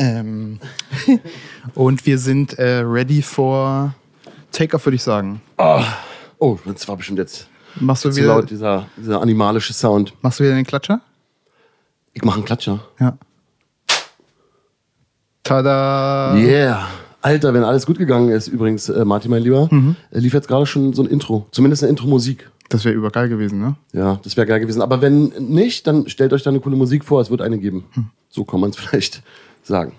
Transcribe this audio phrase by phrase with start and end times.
[0.00, 0.58] Ähm,
[1.74, 3.94] und wir sind äh, ready for
[4.50, 5.42] Take-Off, würde ich sagen.
[5.58, 5.82] Oh,
[6.38, 7.46] oh, das war bestimmt jetzt
[7.78, 10.14] Machst du zu wieder, laut, dieser, dieser animalische Sound.
[10.22, 11.02] machst du wieder den Klatscher?
[12.14, 12.80] Ich mache einen Klatscher.
[12.98, 13.16] Ja.
[15.42, 16.34] Tada!
[16.34, 16.88] Yeah.
[17.20, 19.68] Alter, wenn alles gut gegangen ist, übrigens, äh, Martin, mein Lieber,
[20.10, 21.46] äh, lief jetzt gerade schon so ein Intro.
[21.52, 22.50] Zumindest eine Intro-Musik.
[22.70, 23.74] Das wäre übergeil gewesen, ne?
[23.92, 24.80] Ja, das wäre geil gewesen.
[24.80, 27.20] Aber wenn nicht, dann stellt euch da eine coole Musik vor.
[27.20, 27.84] Es wird eine geben.
[28.30, 29.22] So kann man es vielleicht
[29.62, 29.92] sagen.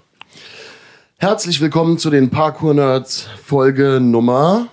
[1.17, 4.67] Herzlich willkommen zu den Parkour-Nerds Folge Nummer.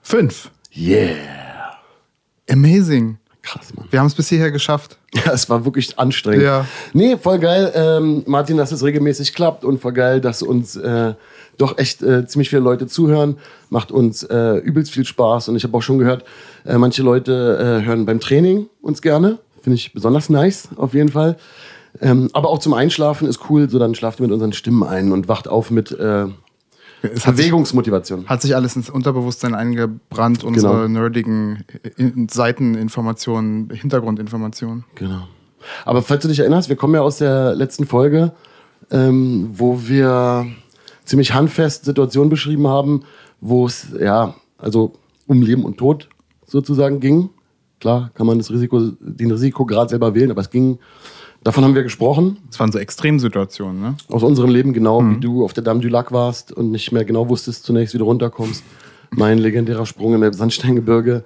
[0.00, 0.50] Fünf.
[0.74, 1.78] Yeah.
[2.50, 3.18] Amazing.
[3.42, 3.86] Krass, Mann.
[3.90, 4.98] Wir haben es bis hierher geschafft.
[5.14, 6.44] Ja, es war wirklich anstrengend.
[6.44, 6.66] Ja.
[6.94, 11.14] Nee, voll geil, ähm, Martin, dass es regelmäßig klappt und voll geil, dass uns äh,
[11.58, 13.36] doch echt äh, ziemlich viele Leute zuhören.
[13.68, 16.24] Macht uns äh, übelst viel Spaß und ich habe auch schon gehört,
[16.64, 19.38] äh, manche Leute äh, hören beim Training uns gerne.
[19.60, 21.36] Finde ich besonders nice, auf jeden Fall.
[22.00, 25.12] Ähm, aber auch zum Einschlafen ist cool, so dann schlaft ihr mit unseren Stimmen ein
[25.12, 26.26] und wacht auf mit äh,
[27.02, 28.26] Es hat sich, Bewegungsmotivation.
[28.26, 31.00] hat sich alles ins Unterbewusstsein eingebrannt, unsere Genau.
[31.00, 31.64] nerdigen
[31.96, 34.84] In- Seiteninformationen, Hintergrundinformationen.
[34.94, 35.28] Genau.
[35.84, 38.32] Aber falls du dich erinnerst, wir kommen ja aus der letzten Folge,
[38.90, 40.46] ähm, wo wir
[41.04, 43.02] ziemlich handfest Situationen beschrieben haben,
[43.40, 44.94] wo es ja also
[45.26, 46.08] um Leben und Tod
[46.46, 47.30] sozusagen ging.
[47.80, 50.78] Klar, kann man das Risiko, den Risikograd selber wählen, aber es ging.
[51.44, 53.96] Davon haben wir gesprochen Das waren so Extremsituationen, ne?
[54.08, 57.04] aus unserem Leben genau, wie du auf der Dame du Lac warst und nicht mehr
[57.04, 58.62] genau wusstest zunächst, wie du runterkommst.
[59.10, 61.24] Mein legendärer Sprung im Sandsteingebirge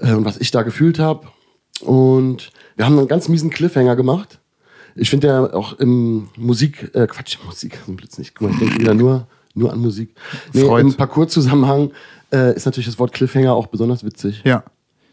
[0.00, 1.26] äh, und was ich da gefühlt habe.
[1.80, 4.40] Und wir haben einen ganz miesen Cliffhanger gemacht.
[4.94, 8.34] Ich finde ja auch im Musik, äh, Quatsch, Musik, so ein Blitz nicht.
[8.34, 10.14] Guck mal, ich denke wieder nur, nur an Musik.
[10.52, 10.86] Nee, Freud.
[10.86, 11.90] Im Parcours-Zusammenhang
[12.32, 14.42] äh, ist natürlich das Wort Cliffhanger auch besonders witzig.
[14.44, 14.64] Ja.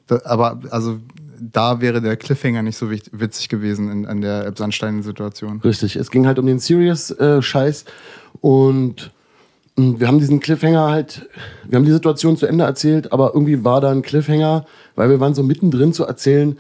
[0.08, 1.00] Da, aber also
[1.42, 5.62] da wäre der Cliffhanger nicht so witzig gewesen in, an der Elbsandstein-Situation.
[5.62, 7.86] Richtig, es ging halt um den Serious-Scheiß
[8.42, 9.12] und
[9.76, 11.28] mh, wir haben diesen Cliffhanger halt,
[11.68, 14.66] wir haben die Situation zu Ende erzählt, aber irgendwie war da ein Cliffhanger,
[14.96, 16.58] weil wir waren so mittendrin zu erzählen,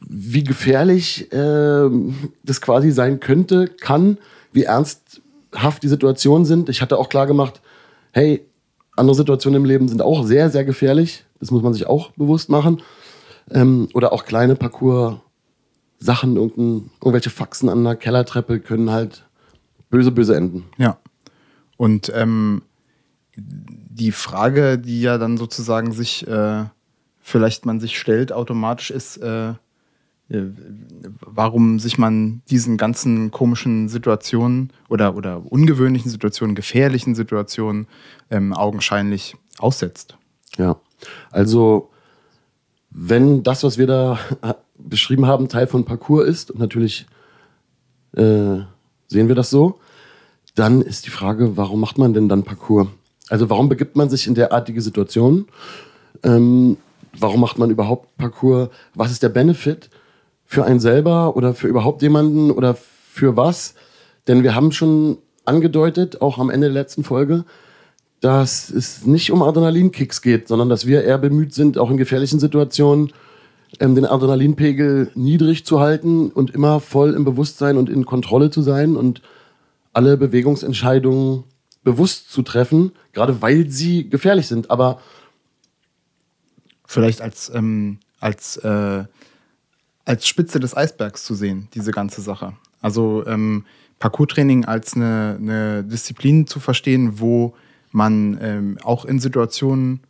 [0.00, 1.90] wie gefährlich äh,
[2.44, 4.18] das quasi sein könnte, kann,
[4.52, 6.68] wie ernsthaft die Situationen sind.
[6.68, 7.60] Ich hatte auch klar gemacht,
[8.12, 8.44] hey,
[8.96, 11.24] andere Situationen im Leben sind auch sehr, sehr gefährlich.
[11.40, 12.82] Das muss man sich auch bewusst machen.
[13.50, 19.26] Ähm, oder auch kleine Parcours-Sachen, irgendwelche Faxen an einer Kellertreppe können halt
[19.90, 20.64] böse, böse enden.
[20.76, 20.98] Ja.
[21.76, 22.62] Und ähm,
[23.36, 26.64] die Frage, die ja dann sozusagen sich äh,
[27.20, 29.54] vielleicht man sich stellt automatisch ist, äh, äh,
[31.20, 37.86] warum sich man diesen ganzen komischen Situationen oder, oder ungewöhnlichen Situationen, gefährlichen Situationen
[38.30, 40.16] ähm, augenscheinlich aussetzt.
[40.56, 40.80] Ja.
[41.30, 41.90] Also,
[43.00, 47.06] wenn das, was wir da äh, beschrieben haben, Teil von Parcours ist, und natürlich
[48.16, 48.58] äh,
[49.06, 49.78] sehen wir das so,
[50.56, 52.88] dann ist die Frage, warum macht man denn dann Parcours?
[53.28, 55.46] Also, warum begibt man sich in derartige Situationen?
[56.24, 56.76] Ähm,
[57.16, 58.70] warum macht man überhaupt Parcours?
[58.94, 59.90] Was ist der Benefit
[60.44, 63.74] für einen selber oder für überhaupt jemanden oder für was?
[64.26, 67.44] Denn wir haben schon angedeutet, auch am Ende der letzten Folge,
[68.20, 72.40] dass es nicht um Adrenalinkicks geht, sondern dass wir eher bemüht sind, auch in gefährlichen
[72.40, 73.12] Situationen
[73.80, 78.62] ähm, den Adrenalinpegel niedrig zu halten und immer voll im Bewusstsein und in Kontrolle zu
[78.62, 79.22] sein und
[79.92, 81.44] alle Bewegungsentscheidungen
[81.84, 84.70] bewusst zu treffen, gerade weil sie gefährlich sind.
[84.70, 85.00] Aber
[86.90, 89.04] Vielleicht als, ähm, als, äh,
[90.06, 92.54] als Spitze des Eisbergs zu sehen, diese ganze Sache.
[92.80, 93.66] Also ähm,
[93.98, 97.54] Parcours-Training als eine, eine Disziplin zu verstehen, wo
[97.90, 100.00] man ähm, auch in Situationen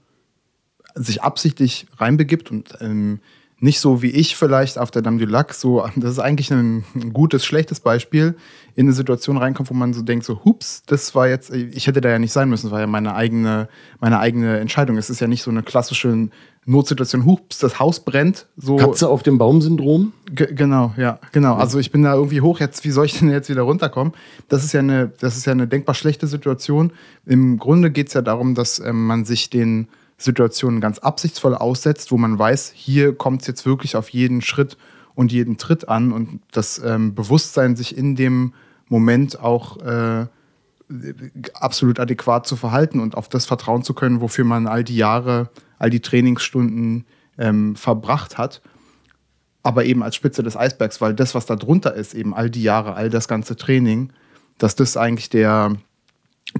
[0.95, 3.21] sich absichtlich reinbegibt und ähm,
[3.61, 6.85] nicht so wie ich vielleicht auf der Dame du Lac, so, das ist eigentlich ein,
[6.95, 8.37] ein gutes, schlechtes Beispiel,
[8.77, 12.01] in eine Situation reinkommt, wo man so denkt, so, hups, das war jetzt, ich hätte
[12.01, 13.69] da ja nicht sein müssen, das war ja meine eigene,
[13.99, 14.97] meine eigene Entscheidung.
[14.97, 16.29] Es ist ja nicht so eine klassische
[16.67, 18.77] Notsituation, hups, das Haus brennt, so.
[18.77, 21.55] Katze auf dem Baum-Syndrom, Ge- Genau, ja, genau.
[21.55, 24.13] Also ich bin da irgendwie hoch, jetzt, wie soll ich denn jetzt wieder runterkommen?
[24.49, 26.93] Das ist ja eine, das ist ja eine denkbar schlechte Situation.
[27.27, 29.89] Im Grunde geht es ja darum, dass ähm, man sich den
[30.19, 34.77] Situationen ganz absichtsvoll aussetzt, wo man weiß, hier kommt es jetzt wirklich auf jeden Schritt
[35.15, 38.53] und jeden Tritt an und das ähm, Bewusstsein, sich in dem
[38.89, 40.27] Moment auch äh,
[41.55, 45.51] absolut adäquat zu verhalten und auf das vertrauen zu können, wofür man all die Jahre,
[45.79, 47.05] all die Trainingsstunden
[47.39, 48.61] ähm, verbracht hat.
[49.63, 52.63] Aber eben als Spitze des Eisbergs, weil das, was da drunter ist, eben all die
[52.63, 54.13] Jahre, all das ganze Training,
[54.57, 55.77] dass das eigentlich der,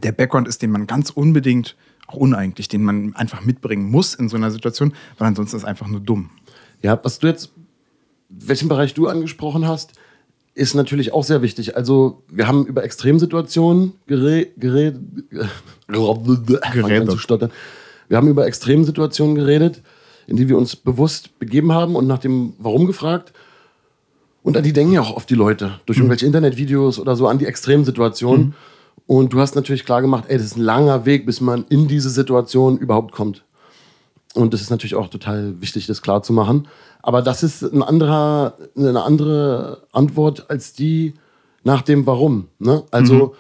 [0.03, 1.77] der Background ist, den man ganz unbedingt,
[2.09, 5.69] auch uneigentlich, den man einfach mitbringen muss in so einer Situation, weil ansonsten ist es
[5.69, 6.31] einfach nur dumm.
[6.83, 7.53] Ja, was du jetzt,
[8.29, 9.93] welchen Bereich du angesprochen hast,
[10.55, 11.77] ist natürlich auch sehr wichtig.
[11.77, 14.53] Also wir haben über Extremsituationen geredet.
[14.57, 14.97] Gered,
[15.87, 17.11] geredet.
[17.11, 17.49] Zu.
[18.09, 19.83] Wir haben über Extremsituationen geredet,
[20.27, 23.33] in die wir uns bewusst begeben haben und nach dem Warum gefragt.
[24.43, 26.05] Und an die denken ja auch oft die Leute durch mhm.
[26.05, 28.47] irgendwelche Internetvideos oder so an die Extremsituationen.
[28.47, 28.55] Mhm.
[29.07, 31.89] Und du hast natürlich klar gemacht, ey, das ist ein langer Weg, bis man in
[31.89, 33.45] diese Situation überhaupt kommt.
[34.35, 36.69] Und das ist natürlich auch total wichtig, das klar zu machen.
[37.03, 41.15] Aber das ist ein anderer, eine andere Antwort als die
[41.65, 42.49] nach dem Warum.
[42.59, 42.85] Ne?
[42.91, 43.35] Also,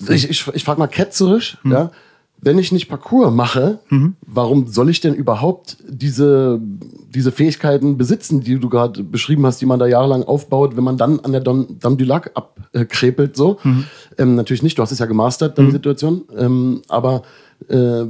[0.00, 0.12] mhm.
[0.12, 1.72] ich, ich, ich frage mal ketzerisch, mhm.
[1.72, 1.90] ja,
[2.38, 4.14] wenn ich nicht Parcours mache, mhm.
[4.26, 6.60] warum soll ich denn überhaupt diese,
[7.14, 10.98] diese Fähigkeiten besitzen, die du gerade beschrieben hast, die man da jahrelang aufbaut, wenn man
[10.98, 13.58] dann an der Dame du Lac abkrepelt, so?
[13.62, 13.84] Mhm.
[14.18, 15.72] Ähm, natürlich nicht, du hast es ja gemastert, deine mhm.
[15.72, 16.24] Situation.
[16.36, 17.22] Ähm, aber
[17.68, 18.04] äh,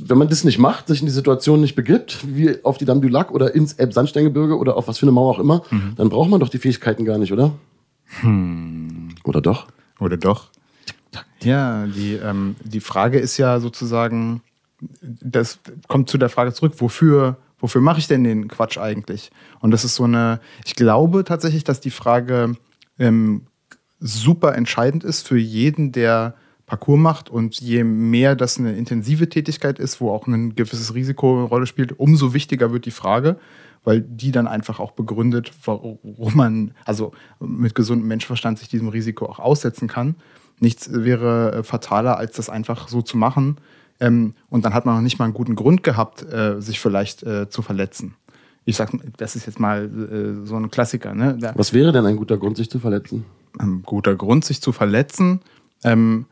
[0.00, 3.02] wenn man das nicht macht, sich in die Situation nicht begibt, wie auf die Dame
[3.02, 5.92] du Lac oder ins Elbsandsteingebirge oder auf was für eine Mauer auch immer, mhm.
[5.96, 7.52] dann braucht man doch die Fähigkeiten gar nicht, oder?
[8.20, 9.10] Hm.
[9.24, 9.66] Oder doch?
[10.00, 10.48] Oder doch?
[11.42, 14.42] Ja, die, ähm, die Frage ist ja sozusagen,
[15.00, 19.30] das kommt zu der Frage zurück, wofür, wofür mache ich denn den Quatsch eigentlich?
[19.60, 22.56] Und das ist so eine, ich glaube tatsächlich, dass die Frage
[22.98, 23.46] ähm,
[24.00, 26.34] super entscheidend ist für jeden, der
[26.66, 27.30] Parcours macht.
[27.30, 31.66] Und je mehr das eine intensive Tätigkeit ist, wo auch ein gewisses Risiko eine Rolle
[31.66, 33.38] spielt, umso wichtiger wird die Frage,
[33.84, 35.98] weil die dann einfach auch begründet, warum
[36.34, 40.16] man also mit gesundem Menschenverstand sich diesem Risiko auch aussetzen kann
[40.60, 43.56] nichts wäre äh, fataler, als das einfach so zu machen.
[44.00, 47.22] Ähm, und dann hat man noch nicht mal einen guten Grund gehabt, äh, sich vielleicht
[47.22, 48.14] äh, zu verletzen.
[48.64, 51.14] Ich sag, das ist jetzt mal äh, so ein Klassiker.
[51.14, 51.38] Ne?
[51.54, 53.24] Was wäre denn ein guter Grund, sich zu verletzen?
[53.58, 55.40] Ein guter Grund, sich zu verletzen.
[55.84, 56.26] Ähm,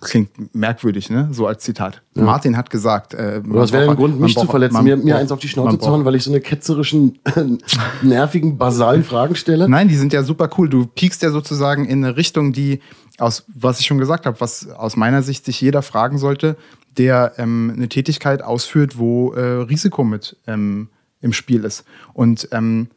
[0.00, 1.28] klingt merkwürdig, ne?
[1.30, 2.02] So als Zitat.
[2.16, 2.24] Ja.
[2.24, 3.14] Martin hat gesagt.
[3.14, 5.78] Äh, was wäre ein Grund, mich zu verletzen, man, mir, mir eins auf die Schnauze
[5.78, 7.18] zu hauen, weil ich so eine ketzerischen,
[8.02, 9.68] nervigen, basalen Fragen stelle?
[9.68, 10.68] Nein, die sind ja super cool.
[10.68, 12.80] Du piekst ja sozusagen in eine Richtung, die
[13.18, 16.56] aus, was ich schon gesagt habe, was aus meiner Sicht sich jeder fragen sollte,
[16.96, 20.88] der ähm, eine Tätigkeit ausführt, wo äh, Risiko mit ähm,
[21.20, 21.84] im Spiel ist.
[22.12, 22.88] Und ähm,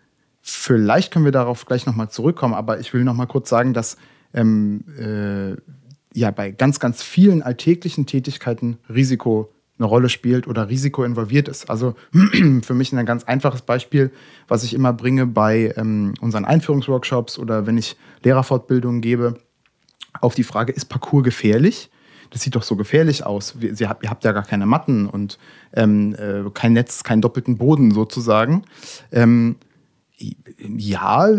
[0.42, 3.98] vielleicht können wir darauf gleich nochmal zurückkommen, aber ich will nochmal kurz sagen, dass
[4.34, 5.56] ähm, äh,
[6.14, 11.70] ja bei ganz, ganz vielen alltäglichen Tätigkeiten Risiko eine Rolle spielt oder Risiko involviert ist.
[11.70, 11.96] Also
[12.64, 14.12] für mich ein ganz einfaches Beispiel,
[14.48, 19.36] was ich immer bringe bei ähm, unseren Einführungsworkshops oder wenn ich Lehrerfortbildungen gebe,
[20.22, 21.90] auf die Frage, ist Parcours gefährlich?
[22.30, 23.56] Das sieht doch so gefährlich aus.
[23.60, 25.38] Sie, ihr habt ja gar keine Matten und
[25.74, 28.64] ähm, äh, kein Netz, keinen doppelten Boden sozusagen.
[29.12, 29.56] Ähm,
[30.18, 31.30] ja,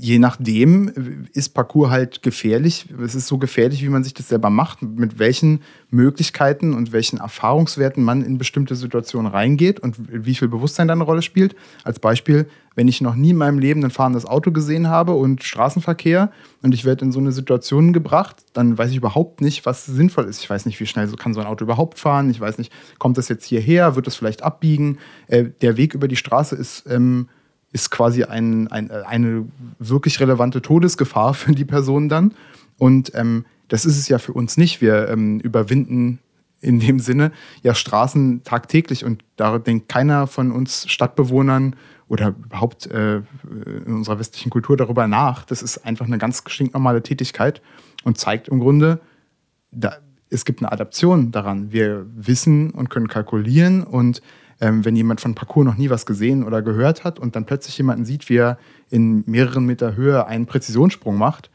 [0.00, 2.86] je nachdem ist Parcours halt gefährlich.
[3.02, 5.60] Es ist so gefährlich, wie man sich das selber macht, mit welchen
[5.90, 11.02] Möglichkeiten und welchen Erfahrungswerten man in bestimmte Situationen reingeht und wie viel Bewusstsein da eine
[11.02, 11.56] Rolle spielt.
[11.82, 12.46] Als Beispiel,
[12.76, 16.30] wenn ich noch nie in meinem Leben ein fahrendes Auto gesehen habe und Straßenverkehr
[16.62, 20.26] und ich werde in so eine Situation gebracht, dann weiß ich überhaupt nicht, was sinnvoll
[20.26, 20.42] ist.
[20.42, 22.30] Ich weiß nicht, wie schnell kann so ein Auto überhaupt fahren.
[22.30, 24.98] Ich weiß nicht, kommt das jetzt hierher, wird es vielleicht abbiegen.
[25.26, 27.28] Äh, der Weg über die Straße ist ähm,
[27.72, 29.46] ist quasi ein, ein, eine
[29.78, 32.34] wirklich relevante Todesgefahr für die Person dann.
[32.78, 34.80] Und ähm, das ist es ja für uns nicht.
[34.80, 36.20] Wir ähm, überwinden
[36.60, 37.32] in dem Sinne
[37.62, 41.76] ja Straßen tagtäglich und da denkt keiner von uns Stadtbewohnern
[42.08, 43.18] oder überhaupt äh,
[43.86, 45.44] in unserer westlichen Kultur darüber nach.
[45.44, 47.62] Das ist einfach eine ganz stinknormale Tätigkeit
[48.02, 49.00] und zeigt im Grunde,
[49.70, 49.98] da,
[50.30, 51.70] es gibt eine Adaption daran.
[51.70, 54.22] Wir wissen und können kalkulieren und
[54.60, 57.78] ähm, wenn jemand von Parcours noch nie was gesehen oder gehört hat und dann plötzlich
[57.78, 58.58] jemanden sieht, wie er
[58.90, 61.50] in mehreren Meter Höhe einen Präzisionssprung macht,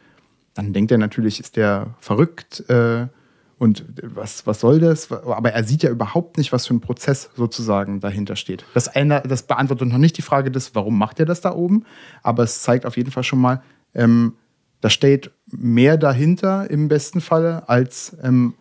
[0.53, 3.07] dann denkt er natürlich, ist der verrückt äh,
[3.57, 5.11] und was, was soll das?
[5.11, 8.65] Aber er sieht ja überhaupt nicht, was für ein Prozess sozusagen dahinter steht.
[8.73, 11.85] Das, eine, das beantwortet noch nicht die Frage des, warum macht er das da oben,
[12.23, 13.61] aber es zeigt auf jeden Fall schon mal,
[13.93, 14.33] ähm,
[14.81, 18.55] da steht mehr dahinter im besten Falle, als ähm,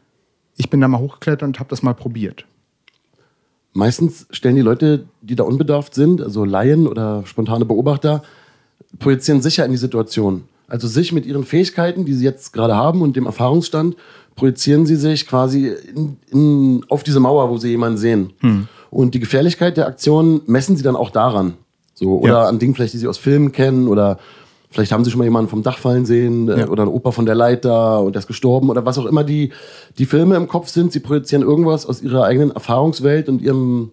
[0.56, 2.46] ich bin da mal hochgeklettert und habe das mal probiert
[3.72, 8.22] meistens stellen die Leute, die da unbedarft sind, also Laien oder spontane Beobachter,
[8.98, 10.44] projizieren sicher in die Situation.
[10.68, 13.96] Also sich mit ihren Fähigkeiten, die sie jetzt gerade haben und dem Erfahrungsstand,
[14.36, 18.32] projizieren sie sich quasi in, in, auf diese Mauer, wo sie jemanden sehen.
[18.40, 18.68] Hm.
[18.90, 21.54] Und die Gefährlichkeit der Aktion messen sie dann auch daran.
[21.94, 22.48] So, oder ja.
[22.48, 24.18] an Dingen vielleicht, die sie aus Filmen kennen oder
[24.72, 26.68] Vielleicht haben sie schon mal jemanden vom Dach fallen sehen äh, ja.
[26.68, 29.52] oder ein Opa von der Leiter und der ist gestorben oder was auch immer die,
[29.98, 30.92] die Filme im Kopf sind.
[30.92, 33.92] Sie projizieren irgendwas aus ihrer eigenen Erfahrungswelt und ihrem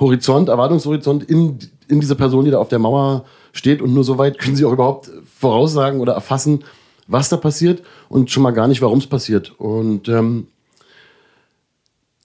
[0.00, 3.80] Horizont, Erwartungshorizont in, in diese Person, die da auf der Mauer steht.
[3.80, 6.64] Und nur so weit können sie auch überhaupt voraussagen oder erfassen,
[7.06, 9.52] was da passiert und schon mal gar nicht, warum es passiert.
[9.58, 10.48] Und ähm,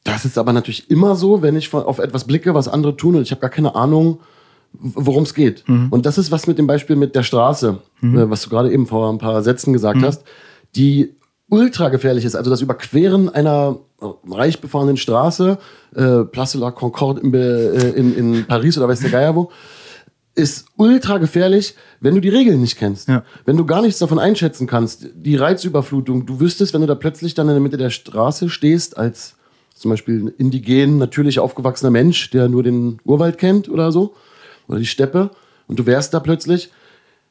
[0.04, 3.22] das ist aber natürlich immer so, wenn ich auf etwas blicke, was andere tun und
[3.22, 4.20] ich habe gar keine Ahnung,
[4.74, 5.68] worum es geht.
[5.68, 5.88] Mhm.
[5.90, 8.18] Und das ist was mit dem Beispiel mit der Straße, mhm.
[8.18, 10.06] äh, was du gerade eben vor ein paar Sätzen gesagt mhm.
[10.06, 10.24] hast,
[10.76, 11.16] die
[11.50, 12.36] ultra gefährlich ist.
[12.36, 13.78] Also das Überqueren einer
[14.30, 15.58] reich befahrenen Straße,
[15.96, 19.52] äh, Place de la Concorde in, äh, in, in Paris oder weiß der Geier wo,
[20.36, 23.08] ist ultra gefährlich, wenn du die Regeln nicht kennst.
[23.08, 23.24] Ja.
[23.46, 25.08] Wenn du gar nichts davon einschätzen kannst.
[25.14, 28.98] Die Reizüberflutung, du wüsstest, wenn du da plötzlich dann in der Mitte der Straße stehst,
[28.98, 29.36] als
[29.76, 34.16] zum Beispiel indigen, natürlich aufgewachsener Mensch, der nur den Urwald kennt oder so,
[34.68, 35.32] oder die Steppe,
[35.68, 36.72] und du wärst da plötzlich,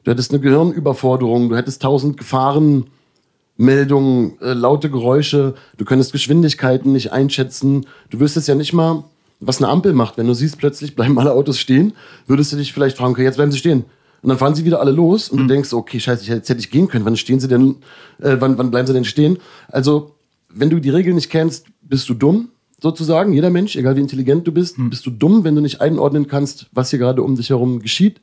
[0.03, 7.11] du hättest eine Gehirnüberforderung, du hättest tausend Gefahrenmeldungen, äh, laute Geräusche, du könntest Geschwindigkeiten nicht
[7.11, 9.03] einschätzen, du wüsstest ja nicht mal,
[9.39, 10.17] was eine Ampel macht.
[10.17, 11.93] Wenn du siehst, plötzlich bleiben alle Autos stehen,
[12.27, 13.85] würdest du dich vielleicht fragen, okay, jetzt bleiben sie stehen.
[14.21, 15.47] Und dann fahren sie wieder alle los und mhm.
[15.47, 17.03] du denkst, okay, scheiße, jetzt hätte ich gehen können.
[17.03, 17.75] Wann stehen sie denn,
[18.21, 19.37] äh, wann, wann bleiben sie denn stehen?
[19.67, 20.15] Also,
[20.49, 22.47] wenn du die Regeln nicht kennst, bist du dumm,
[22.83, 23.31] sozusagen.
[23.31, 24.89] Jeder Mensch, egal wie intelligent du bist, mhm.
[24.89, 28.19] bist du dumm, wenn du nicht einordnen kannst, was hier gerade um dich herum geschieht,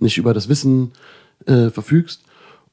[0.00, 0.90] nicht über das Wissen
[1.46, 2.24] äh, verfügst.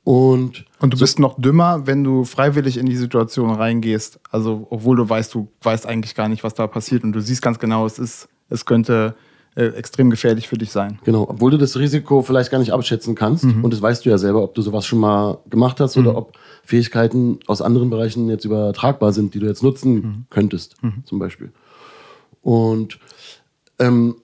[0.03, 4.19] Und, und du so bist noch dümmer, wenn du freiwillig in die Situation reingehst.
[4.31, 7.43] Also, obwohl du weißt, du weißt eigentlich gar nicht, was da passiert und du siehst
[7.43, 9.13] ganz genau, es ist, es könnte
[9.59, 10.99] äh, extrem gefährlich für dich sein.
[11.03, 13.43] Genau, obwohl du das Risiko vielleicht gar nicht abschätzen kannst.
[13.43, 13.61] Mhm.
[13.61, 16.07] Und das weißt du ja selber, ob du sowas schon mal gemacht hast mhm.
[16.07, 20.25] oder ob Fähigkeiten aus anderen Bereichen jetzt übertragbar sind, die du jetzt nutzen mhm.
[20.29, 21.03] könntest, mhm.
[21.03, 21.51] zum Beispiel.
[22.41, 22.99] Und
[23.79, 24.15] ähm,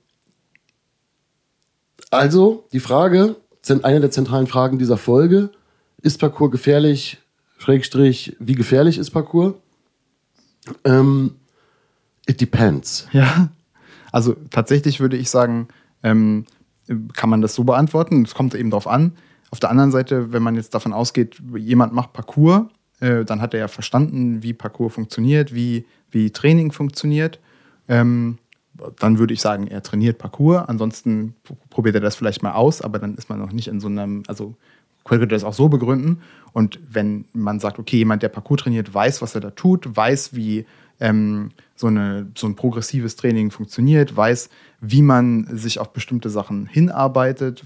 [2.11, 3.35] also die Frage,
[3.81, 5.49] eine der zentralen Fragen dieser Folge,
[6.01, 7.17] ist Parcours gefährlich?
[7.57, 9.55] Schrägstrich, wie gefährlich ist Parcours?
[10.85, 11.35] Ähm,
[12.25, 13.07] it depends.
[13.11, 13.49] Ja,
[14.15, 15.67] also tatsächlich würde ich sagen,
[16.01, 16.45] ähm,
[17.11, 18.23] kann man das so beantworten.
[18.23, 19.11] Es kommt eben darauf an.
[19.51, 22.61] Auf der anderen Seite, wenn man jetzt davon ausgeht, jemand macht Parcours,
[23.01, 27.41] äh, dann hat er ja verstanden, wie Parcours funktioniert, wie, wie Training funktioniert.
[27.89, 28.37] Ähm,
[28.99, 30.63] dann würde ich sagen, er trainiert Parcours.
[30.69, 31.35] Ansonsten
[31.69, 34.23] probiert er das vielleicht mal aus, aber dann ist man noch nicht in so einem,
[34.27, 34.55] also
[35.03, 36.21] könnte das auch so begründen.
[36.53, 40.35] Und wenn man sagt, okay, jemand, der Parcours trainiert, weiß, was er da tut, weiß,
[40.35, 40.65] wie
[40.99, 44.49] ähm, so, eine, so ein progressives Training funktioniert, weiß,
[44.81, 47.63] wie man sich auf bestimmte Sachen hinarbeitet,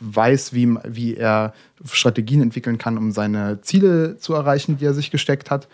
[0.00, 1.54] weiß, wie, wie er
[1.84, 5.68] Strategien entwickeln kann, um seine Ziele zu erreichen, die er sich gesteckt hat,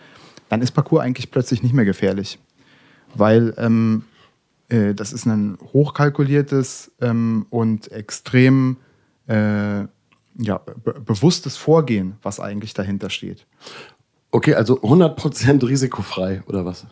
[0.49, 2.39] dann ist Parcours eigentlich plötzlich nicht mehr gefährlich.
[3.15, 4.03] Weil ähm,
[4.69, 8.77] äh, das ist ein hochkalkuliertes ähm, und extrem
[9.27, 9.85] äh,
[10.37, 13.45] ja, be bewusstes Vorgehen, was eigentlich dahinter steht.
[14.31, 16.85] Okay, also 100% risikofrei oder was?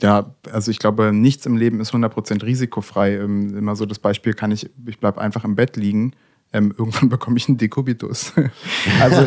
[0.00, 3.16] Ja, also ich glaube, nichts im Leben ist 100% risikofrei.
[3.16, 6.12] Ähm, immer so das Beispiel kann ich, ich bleibe einfach im Bett liegen.
[6.52, 8.32] Ähm, irgendwann bekomme ich einen Dekubitus.
[9.00, 9.22] also,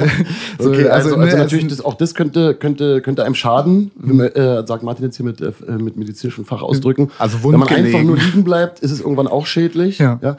[0.58, 3.92] so, okay, also, also, also ne, natürlich, das, auch das könnte, könnte, könnte einem schaden,
[3.96, 4.22] mhm.
[4.22, 7.12] äh, sagt Martin jetzt hier mit, äh, mit medizinischen Fachausdrücken.
[7.18, 10.00] Also Wenn man einfach nur liegen bleibt, ist es irgendwann auch schädlich.
[10.00, 10.20] Ja.
[10.22, 10.38] ja?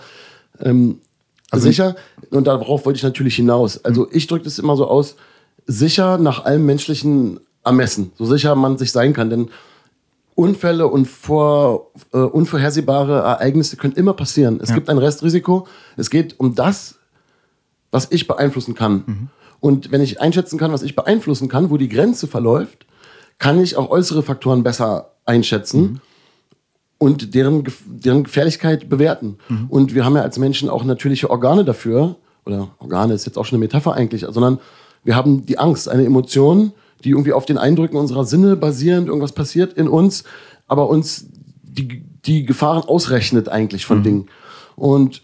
[0.60, 0.98] Ähm,
[1.50, 1.96] also sicher,
[2.30, 3.84] und darauf wollte ich natürlich hinaus.
[3.84, 5.16] Also ich drücke das immer so aus,
[5.66, 9.30] sicher nach allem menschlichen Ermessen, so sicher man sich sein kann.
[9.30, 9.50] Denn
[10.34, 14.58] Unfälle und vor, äh, unvorhersehbare Ereignisse können immer passieren.
[14.62, 14.74] Es ja.
[14.74, 15.66] gibt ein Restrisiko.
[15.96, 16.96] Es geht um das,
[17.90, 19.04] was ich beeinflussen kann.
[19.06, 19.28] Mhm.
[19.60, 22.86] Und wenn ich einschätzen kann, was ich beeinflussen kann, wo die Grenze verläuft,
[23.38, 25.80] kann ich auch äußere Faktoren besser einschätzen.
[25.80, 26.00] Mhm
[27.02, 29.38] und deren, deren Gefährlichkeit bewerten.
[29.48, 29.66] Mhm.
[29.70, 33.46] Und wir haben ja als Menschen auch natürliche Organe dafür, oder Organe ist jetzt auch
[33.46, 34.58] schon eine Metapher eigentlich, sondern
[35.04, 36.72] wir haben die Angst, eine Emotion,
[37.04, 40.24] die irgendwie auf den Eindrücken unserer Sinne basierend irgendwas passiert in uns,
[40.66, 41.26] aber uns
[41.62, 44.02] die, die Gefahren ausrechnet eigentlich von mhm.
[44.02, 44.26] Dingen.
[44.76, 45.22] Und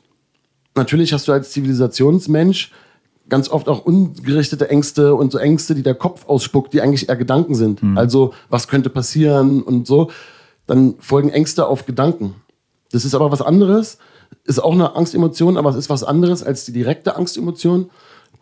[0.75, 2.73] natürlich hast du als Zivilisationsmensch
[3.29, 7.17] ganz oft auch ungerichtete Ängste und so Ängste, die der Kopf ausspuckt, die eigentlich eher
[7.17, 7.83] Gedanken sind.
[7.83, 7.99] Mhm.
[7.99, 10.11] Also, was könnte passieren und so
[10.67, 12.35] dann folgen Ängste auf Gedanken.
[12.91, 13.99] Das ist aber was anderes,
[14.45, 17.91] ist auch eine Angstemotion, aber es ist was anderes als die direkte Angstemotion,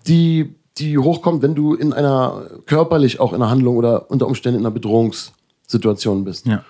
[0.07, 4.61] die, die hochkommt, wenn du in einer körperlich auch in einer Handlung oder unter Umständen
[4.61, 6.47] in einer Bedrohungssituation bist.
[6.47, 6.65] Ja.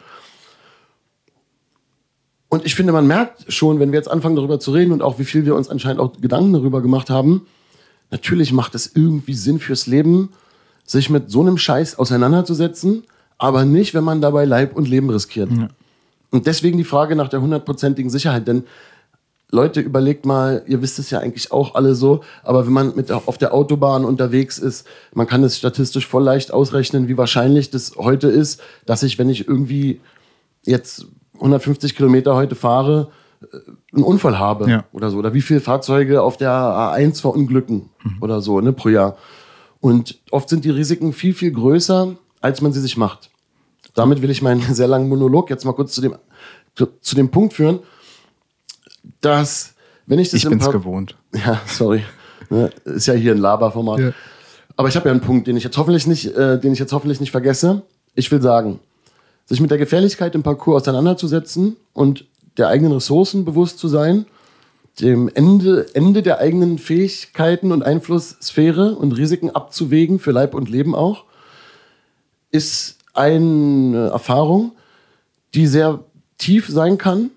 [2.48, 5.18] Und ich finde, man merkt schon, wenn wir jetzt anfangen darüber zu reden und auch
[5.18, 7.46] wie viel wir uns anscheinend auch Gedanken darüber gemacht haben,
[8.10, 10.32] natürlich macht es irgendwie Sinn fürs Leben,
[10.84, 13.04] sich mit so einem Scheiß auseinanderzusetzen
[13.38, 15.50] aber nicht, wenn man dabei Leib und Leben riskiert.
[15.50, 15.68] Ja.
[16.30, 18.64] Und deswegen die Frage nach der hundertprozentigen Sicherheit, denn
[19.54, 23.10] Leute, überlegt mal, ihr wisst es ja eigentlich auch alle so, aber wenn man mit
[23.12, 27.96] auf der Autobahn unterwegs ist, man kann es statistisch voll leicht ausrechnen, wie wahrscheinlich das
[27.96, 30.00] heute ist, dass ich, wenn ich irgendwie
[30.64, 33.08] jetzt 150 Kilometer heute fahre,
[33.42, 33.56] äh,
[33.94, 34.84] einen Unfall habe ja.
[34.92, 35.18] oder so.
[35.18, 38.22] Oder wie viele Fahrzeuge auf der A1 verunglücken mhm.
[38.22, 39.16] oder so ne, pro Jahr.
[39.80, 43.30] Und oft sind die Risiken viel, viel größer, als man sie sich macht.
[43.94, 46.16] Damit will ich meinen sehr langen Monolog jetzt mal kurz zu dem,
[46.74, 47.80] zu dem Punkt führen.
[49.20, 49.74] Dass,
[50.06, 51.16] wenn ich das Ich bin's gewohnt.
[51.34, 52.04] Ja, sorry.
[52.50, 53.98] Ne, Ist ja hier ein Laberformat.
[54.00, 54.12] Ja.
[54.76, 56.92] Aber ich habe ja einen Punkt, den ich jetzt hoffentlich nicht, äh, den ich jetzt
[56.92, 57.82] hoffentlich nicht vergesse.
[58.14, 58.80] Ich will sagen,
[59.46, 64.26] sich mit der Gefährlichkeit im Parcours auseinanderzusetzen und der eigenen Ressourcen bewusst zu sein,
[65.00, 70.94] dem Ende, Ende der eigenen Fähigkeiten und Einflusssphäre und Risiken abzuwägen, für Leib und Leben
[70.94, 71.24] auch,
[72.50, 74.72] ist eine Erfahrung,
[75.54, 76.04] die sehr
[76.38, 77.30] tief sein kann,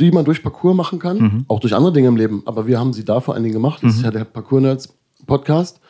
[0.00, 2.42] die man durch Parcours machen kann, auch durch andere Dinge im Leben.
[2.46, 3.82] Aber wir haben sie da vor allen Dingen gemacht.
[3.82, 4.88] Das ist ja der Parcours Nerds
[5.26, 5.80] Podcast.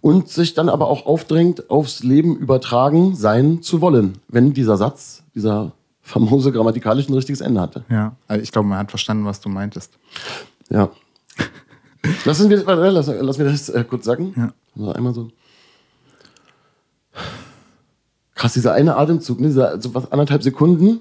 [0.00, 5.24] Und sich dann aber auch aufdrängt, aufs Leben übertragen sein zu wollen, wenn dieser Satz,
[5.34, 7.84] dieser famose grammatikalisch ein richtiges Ende hatte.
[7.88, 9.98] Ja, also ich glaube, man hat verstanden, was du meintest.
[10.70, 10.90] Ja.
[12.24, 14.32] Lassen wir, warte, lass, lass mir das äh, kurz sagen.
[14.36, 14.52] Ja.
[14.76, 15.28] Also einmal so.
[18.36, 21.00] Krass, dieser eine Atemzug, ne, dieser, so was anderthalb Sekunden,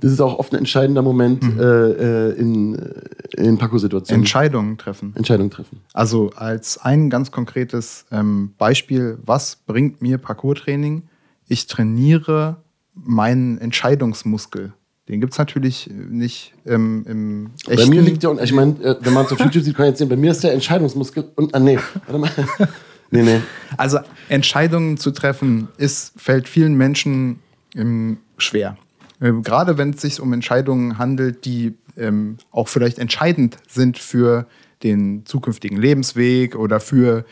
[0.00, 1.60] das ist auch oft ein entscheidender Moment Mhm.
[1.60, 4.22] äh, äh, in, äh, in Parcours-Situationen.
[4.22, 5.12] Entscheidungen treffen.
[5.14, 5.80] Entscheidung treffen.
[5.92, 11.02] Also als ein ganz konkretes ähm, Beispiel, was bringt mir Parcours-Training?
[11.48, 12.56] Ich trainiere
[12.94, 14.72] meinen Entscheidungsmuskel.
[15.08, 18.96] Den gibt es natürlich nicht ähm, im Bei mir liegt ja, und ich meine, äh,
[19.00, 21.24] wenn man es auf YouTube sieht, kann ich jetzt sehen, bei mir ist der Entscheidungsmuskel
[21.34, 22.30] und, ah, nee, warte mal.
[23.10, 23.40] nee, nee.
[23.76, 27.40] Also Entscheidungen zu treffen, ist, fällt vielen Menschen
[27.74, 28.76] ähm, schwer.
[29.20, 34.46] Ähm, gerade wenn es sich um Entscheidungen handelt, die ähm, auch vielleicht entscheidend sind für
[34.82, 37.24] den zukünftigen Lebensweg oder für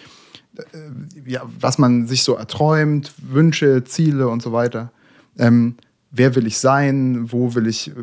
[0.56, 4.92] äh, ja, was man sich so erträumt, Wünsche, Ziele und so weiter.
[5.38, 5.76] Ähm,
[6.10, 7.32] wer will ich sein?
[7.32, 7.94] Wo will ich äh,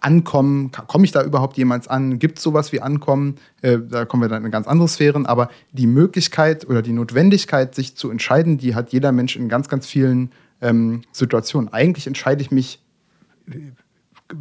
[0.00, 0.70] ankommen?
[0.86, 2.18] Komme ich da überhaupt jemals an?
[2.18, 3.36] Gibt es sowas wie Ankommen?
[3.62, 5.26] Äh, da kommen wir dann in ganz andere Sphären.
[5.26, 9.68] Aber die Möglichkeit oder die Notwendigkeit, sich zu entscheiden, die hat jeder Mensch in ganz,
[9.68, 10.30] ganz vielen
[10.60, 11.72] ähm, Situationen.
[11.72, 12.80] Eigentlich entscheide ich mich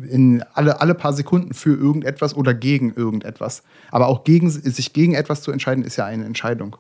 [0.10, 3.64] in alle, alle paar Sekunden für irgendetwas oder gegen irgendetwas.
[3.92, 6.78] Aber auch gegen, sich gegen etwas zu entscheiden, ist ja eine Entscheidung.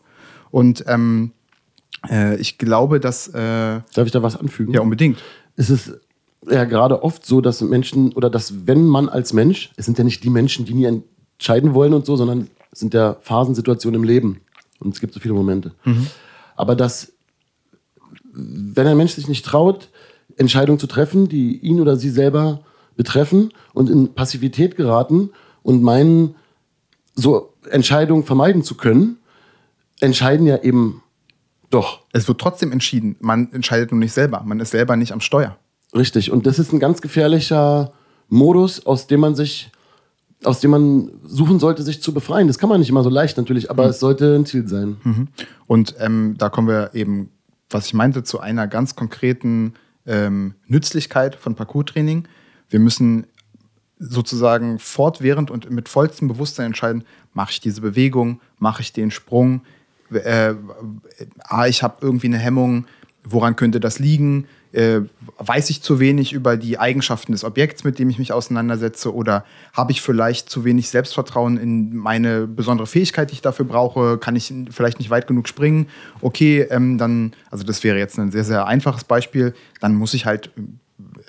[0.51, 1.31] Und ähm,
[2.09, 3.27] äh, ich glaube, dass.
[3.27, 4.73] Äh, Darf ich da was anfügen?
[4.73, 5.21] ja, unbedingt.
[5.55, 5.93] es ist
[6.49, 10.03] ja gerade oft so, dass Menschen oder dass wenn man als Mensch, es sind ja
[10.03, 14.07] nicht die Menschen, die nie entscheiden wollen und so, sondern es sind ja Phasensituationen im
[14.07, 14.41] Leben
[14.79, 15.73] und es gibt so viele Momente.
[16.55, 17.12] Aber dass
[18.33, 19.89] wenn ein Mensch sich nicht traut,
[20.37, 22.61] Entscheidungen zu treffen, die ihn oder sie selber
[22.95, 25.29] betreffen und in Passivität geraten
[25.61, 26.35] und meinen,
[27.15, 29.17] so Entscheidungen vermeiden zu können,
[29.99, 31.03] entscheiden ja eben
[31.69, 32.01] doch.
[32.11, 33.15] Es wird trotzdem entschieden.
[33.19, 34.43] Man entscheidet nur nicht selber.
[34.45, 35.57] Man ist selber nicht am Steuer.
[35.95, 36.31] Richtig.
[36.31, 37.93] Und das ist ein ganz gefährlicher
[38.29, 39.71] Modus, aus dem man sich,
[40.43, 42.47] aus dem man suchen sollte, sich zu befreien.
[42.47, 44.97] Das kann man nicht immer so leicht natürlich, aber es sollte ein Ziel sein.
[45.67, 47.29] Und ähm, da kommen wir eben,
[47.69, 49.73] was ich meinte, zu einer ganz konkreten
[50.05, 52.27] ähm, Nützlichkeit von Parcours-Training.
[52.69, 53.27] Wir müssen
[53.99, 59.61] sozusagen fortwährend und mit vollstem Bewusstsein entscheiden, mache ich diese Bewegung, mache ich den Sprung,
[60.11, 60.53] äh,
[61.39, 62.85] ah, ich habe irgendwie eine Hemmung,
[63.23, 64.47] woran könnte das liegen?
[64.73, 65.01] Äh,
[65.37, 69.13] weiß ich zu wenig über die Eigenschaften des Objekts, mit dem ich mich auseinandersetze?
[69.13, 74.17] Oder habe ich vielleicht zu wenig Selbstvertrauen in meine besondere Fähigkeit, die ich dafür brauche?
[74.17, 75.87] Kann ich vielleicht nicht weit genug springen?
[76.21, 79.53] Okay, ähm, dann, also das wäre jetzt ein sehr, sehr einfaches Beispiel.
[79.79, 80.49] Dann muss ich halt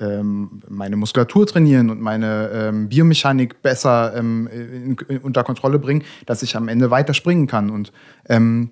[0.00, 6.02] ähm, meine Muskulatur trainieren und meine ähm, Biomechanik besser ähm, in, in, unter Kontrolle bringen,
[6.26, 7.70] dass ich am Ende weiter springen kann.
[7.70, 7.92] Und
[8.28, 8.70] ähm,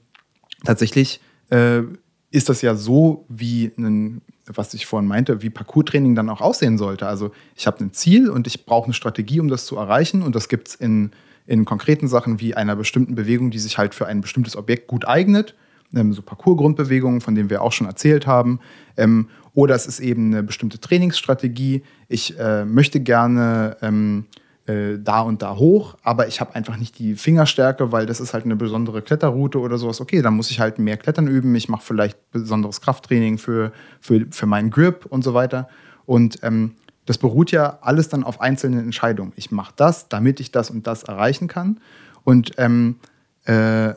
[0.64, 1.82] tatsächlich äh,
[2.30, 6.78] ist das ja so, wie ein, was ich vorhin meinte, wie Parcours-Training dann auch aussehen
[6.78, 7.07] sollte.
[7.07, 10.22] Also ich habe ein Ziel und ich brauche eine Strategie, um das zu erreichen.
[10.22, 11.12] Und das gibt es in,
[11.46, 15.07] in konkreten Sachen wie einer bestimmten Bewegung, die sich halt für ein bestimmtes Objekt gut
[15.07, 15.55] eignet.
[15.94, 18.61] Ähm, so Parcours-Grundbewegungen, von denen wir auch schon erzählt haben.
[18.96, 21.83] Ähm, oder es ist eben eine bestimmte Trainingsstrategie.
[22.09, 24.26] Ich äh, möchte gerne ähm,
[24.66, 28.33] äh, da und da hoch, aber ich habe einfach nicht die Fingerstärke, weil das ist
[28.33, 30.01] halt eine besondere Kletterroute oder sowas.
[30.01, 31.55] Okay, dann muss ich halt mehr Klettern üben.
[31.55, 35.68] Ich mache vielleicht besonderes Krafttraining für, für, für meinen Grip und so weiter.
[36.07, 39.33] Und ähm, das beruht ja alles dann auf einzelnen Entscheidungen.
[39.37, 41.81] Ich mache das, damit ich das und das erreichen kann.
[42.22, 43.01] Und ähm,
[43.44, 43.94] äh,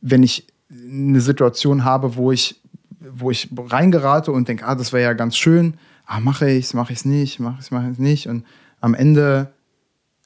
[0.00, 2.62] wenn ich eine Situation habe, wo ich,
[2.98, 5.74] wo ich reingerate und denke, ah, das wäre ja ganz schön,
[6.06, 8.26] ah, mache ich es, mache ich es nicht, mache ich es, mache ich es nicht.
[8.26, 8.46] Und
[8.80, 9.52] am Ende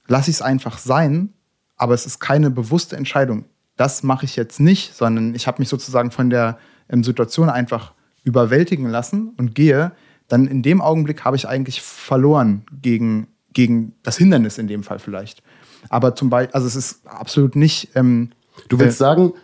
[0.08, 1.32] lasse ich es einfach sein,
[1.76, 3.44] aber es ist keine bewusste Entscheidung.
[3.76, 7.92] Das mache ich jetzt nicht, sondern ich habe mich sozusagen von der ähm, Situation einfach
[8.24, 9.92] überwältigen lassen und gehe.
[10.28, 14.98] Dann in dem Augenblick habe ich eigentlich verloren gegen, gegen das Hindernis in dem Fall
[14.98, 15.42] vielleicht.
[15.88, 17.90] Aber zum Beispiel, also es ist absolut nicht.
[17.94, 18.30] Ähm,
[18.68, 19.34] Du willst äh, sagen,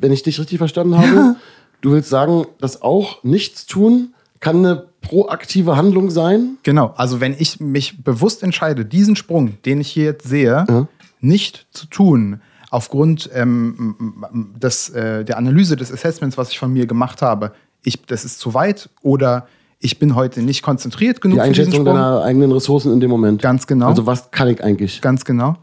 [0.00, 1.36] wenn ich dich richtig verstanden habe,
[1.80, 6.56] du willst sagen, dass auch nichts tun kann eine proaktive Handlung sein?
[6.62, 10.88] Genau, also wenn ich mich bewusst entscheide, diesen Sprung, den ich hier jetzt sehe, Ja.
[11.20, 12.40] nicht zu tun,
[12.70, 14.14] aufgrund ähm,
[14.60, 17.52] des, äh, der Analyse des Assessments, was ich von mir gemacht habe,
[17.84, 19.46] ich, das ist zu weit oder
[19.78, 21.84] ich bin heute nicht konzentriert genug Die Einschätzung Sprung.
[21.86, 23.42] deiner eigenen Ressourcen in dem Moment.
[23.42, 23.88] Ganz genau.
[23.88, 25.00] Also was kann ich eigentlich?
[25.02, 25.56] Ganz genau.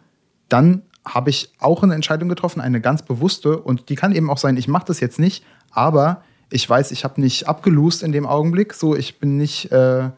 [0.47, 3.57] Dann habe ich auch eine Entscheidung getroffen, eine ganz bewusste.
[3.57, 7.03] Und die kann eben auch sein, ich mache das jetzt nicht, aber ich weiß, ich
[7.03, 8.73] habe nicht abgelost in dem Augenblick.
[8.73, 10.09] So, ich bin nicht, äh,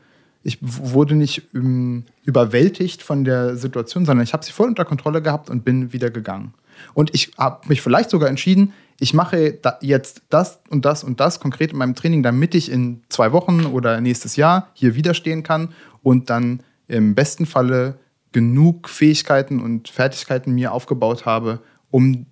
[0.43, 5.22] ich wurde nicht ähm, überwältigt von der Situation, sondern ich habe sie voll unter Kontrolle
[5.22, 6.54] gehabt und bin wieder gegangen.
[6.93, 11.19] Und ich habe mich vielleicht sogar entschieden, ich mache da jetzt das und das und
[11.19, 15.43] das konkret in meinem Training, damit ich in zwei Wochen oder nächstes Jahr hier widerstehen
[15.43, 15.69] kann
[16.02, 18.00] und dann im besten Falle
[18.32, 21.60] genug Fähigkeiten und Fertigkeiten mir aufgebaut habe,
[21.91, 22.26] um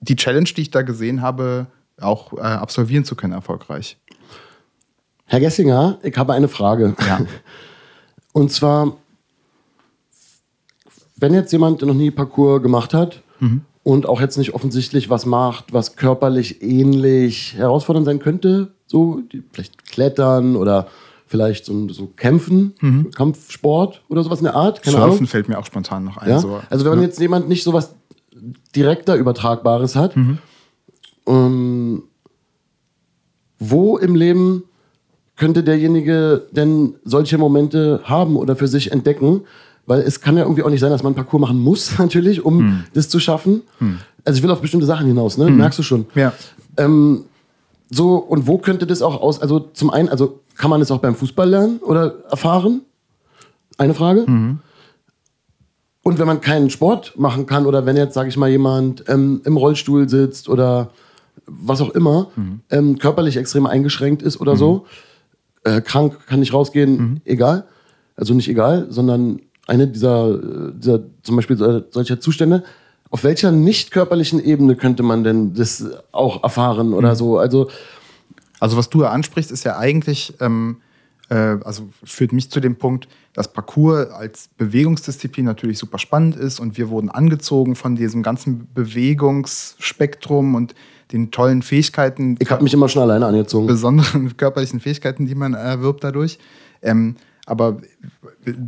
[0.00, 1.66] die Challenge, die ich da gesehen habe,
[2.00, 3.96] auch äh, absolvieren zu können, erfolgreich.
[5.26, 6.94] Herr Gessinger, ich habe eine Frage.
[7.06, 7.20] Ja.
[8.32, 8.96] Und zwar,
[11.16, 13.62] wenn jetzt jemand noch nie Parcours gemacht hat Mhm.
[13.84, 19.42] und auch jetzt nicht offensichtlich was macht, was körperlich ähnlich herausfordernd sein könnte, so die,
[19.52, 20.88] vielleicht Klettern oder
[21.26, 25.00] vielleicht so, so Kämpfen, Kampfsport oder sowas in der Art, keine Mhm.
[25.00, 25.26] Surfen Ahnung.
[25.28, 26.30] fällt mir auch spontan noch ein.
[26.30, 26.38] Ja?
[26.40, 26.60] So.
[26.70, 27.94] Also wenn man jetzt jemand nicht so was
[28.74, 30.38] direkter Übertragbares hat, Mhm.
[31.28, 32.02] Ähm,
[33.58, 34.64] wo im Leben
[35.36, 39.42] könnte derjenige denn solche Momente haben oder für sich entdecken?
[39.86, 42.44] Weil es kann ja irgendwie auch nicht sein, dass man einen Parcours machen muss, natürlich,
[42.44, 42.84] um Hm.
[42.94, 43.62] das zu schaffen.
[44.24, 45.48] Also ich will auf bestimmte Sachen hinaus, ne?
[45.50, 46.06] Merkst du schon.
[46.14, 46.32] Ja.
[46.76, 47.24] Ähm,
[47.90, 50.98] so, und wo könnte das auch aus, also zum einen, also kann man es auch
[50.98, 52.82] beim Fußball lernen oder erfahren?
[53.78, 54.26] Eine Frage.
[56.02, 59.40] Und wenn man keinen Sport machen kann oder wenn jetzt, sage ich mal, jemand ähm,
[59.44, 60.90] im Rollstuhl sitzt oder
[61.48, 62.28] was auch immer,
[62.70, 64.86] ähm, körperlich extrem eingeschränkt ist oder so,
[65.64, 67.64] äh, krank, kann nicht rausgehen, egal.
[68.16, 72.64] Also nicht egal, sondern eine dieser, äh, dieser zum Beispiel so- solcher Zustände.
[73.10, 77.38] Auf welcher nicht körperlichen Ebene könnte man denn das auch erfahren oder so?
[77.38, 77.68] Also
[78.60, 80.78] Also was du ja ansprichst, ist ja eigentlich, ähm,
[81.30, 86.58] äh, also führt mich zu dem Punkt, dass Parcours als Bewegungsdisziplin natürlich super spannend ist
[86.58, 90.74] und wir wurden angezogen von diesem ganzen Bewegungsspektrum und
[91.12, 93.66] den tollen Fähigkeiten, ich habe mich immer schon alleine angezogen.
[93.66, 96.38] besonderen körperlichen Fähigkeiten, die man erwirbt dadurch.
[96.82, 97.16] Ähm,
[97.48, 97.78] aber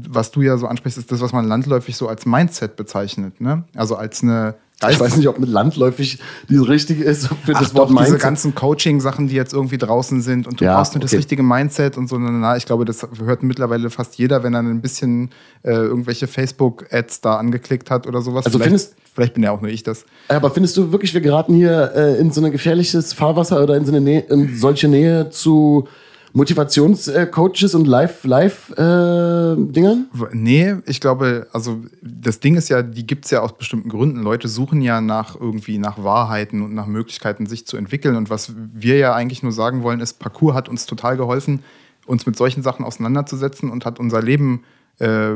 [0.08, 3.40] was du ja so ansprichst, ist das, was man landläufig so als Mindset bezeichnet.
[3.40, 3.64] Ne?
[3.74, 4.54] Also als eine
[4.88, 8.00] Ich weiß nicht, ob mit landläufig die richtig ist für Ach das doch, Wort diese
[8.02, 8.20] Mindset.
[8.20, 11.18] ganzen Coaching-Sachen, die jetzt irgendwie draußen sind und du Ja, brauchst nur das okay.
[11.18, 12.18] richtige Mindset und so.
[12.18, 12.56] Na.
[12.56, 15.30] Ich glaube, das hört mittlerweile fast jeder, wenn er ein bisschen
[15.62, 18.46] äh, irgendwelche Facebook-Ads da angeklickt hat oder sowas.
[18.46, 20.04] Also vielleicht, findest- vielleicht bin ja auch nur ich das.
[20.28, 23.84] Aber findest du wirklich, wir geraten hier äh, in so ein gefährliches Fahrwasser oder in,
[23.84, 25.88] so eine Nähe, in solche Nähe zu
[26.32, 30.08] Motivationscoaches und Live-Live-Dingern?
[30.12, 33.88] W- Nee, ich glaube, also das Ding ist ja, die gibt es ja aus bestimmten
[33.88, 34.22] Gründen.
[34.22, 38.16] Leute suchen ja nach irgendwie nach Wahrheiten und nach Möglichkeiten, sich zu entwickeln.
[38.16, 41.62] Und was wir ja eigentlich nur sagen wollen, ist, Parcours hat uns total geholfen,
[42.06, 44.62] uns mit solchen Sachen auseinanderzusetzen und hat unser Leben
[44.98, 45.32] äh,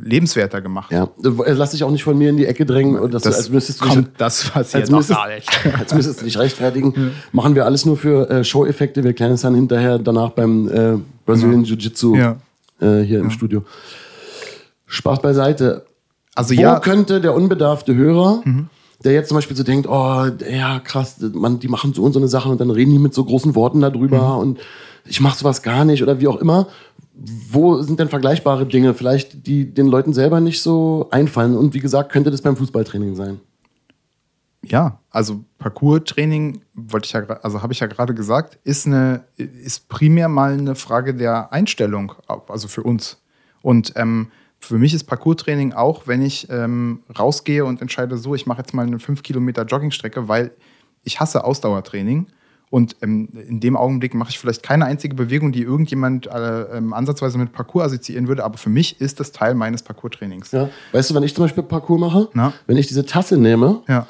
[0.00, 0.90] lebenswerter gemacht.
[0.90, 1.08] ja.
[1.22, 2.98] Lass dich auch nicht von mir in die Ecke drängen.
[2.98, 5.48] Und das, Das als müsstest du kommt, dich, das passiert als müsstest, gar nicht.
[5.78, 7.12] als müsstest du dich rechtfertigen.
[7.32, 9.04] Machen wir alles nur für äh, Show-Effekte.
[9.04, 12.36] Wir klären es dann hinterher danach beim äh, Brazilian Jiu-Jitsu Ja.
[12.80, 13.64] äh, hier im Studio.
[14.86, 15.84] Spaß beiseite.
[16.34, 18.42] Also Wo ja, könnte der unbedarfte Hörer,
[19.04, 22.18] der jetzt zum Beispiel so denkt, oh, ja, krass, man, die machen so und so
[22.18, 24.58] eine Sache und dann reden die mit so großen Worten darüber und
[25.04, 26.68] ich mache sowas gar nicht oder wie auch immer.
[27.14, 31.56] Wo sind denn vergleichbare Dinge, vielleicht, die den Leuten selber nicht so einfallen?
[31.56, 33.40] Und wie gesagt, könnte das beim Fußballtraining sein?
[34.64, 39.88] Ja, also Parcours-Training, wollte ich ja, also habe ich ja gerade gesagt, ist eine, ist
[39.88, 42.14] primär mal eine Frage der Einstellung,
[42.48, 43.20] also für uns.
[43.60, 48.46] Und ähm, für mich ist Parcours-Training auch, wenn ich ähm, rausgehe und entscheide, so, ich
[48.46, 50.52] mache jetzt mal eine 5 Kilometer Joggingstrecke, weil
[51.02, 52.28] ich hasse Ausdauertraining.
[52.72, 56.94] Und ähm, in dem Augenblick mache ich vielleicht keine einzige Bewegung, die irgendjemand äh, ähm,
[56.94, 60.52] ansatzweise mit Parcours assoziieren würde, aber für mich ist das Teil meines Parcours-Trainings.
[60.52, 60.70] Ja.
[60.92, 62.28] Weißt du, wenn ich zum Beispiel Parcours mache?
[62.32, 62.54] Na?
[62.66, 64.06] Wenn ich diese Tasse nehme Ja.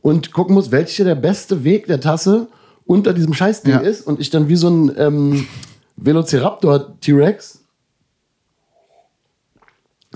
[0.00, 2.48] und gucken muss, welcher der beste Weg der Tasse
[2.86, 3.78] unter diesem Scheißding Ja.
[3.80, 5.46] ist und ich dann wie so ein ähm,
[5.98, 7.64] Velociraptor T-Rex.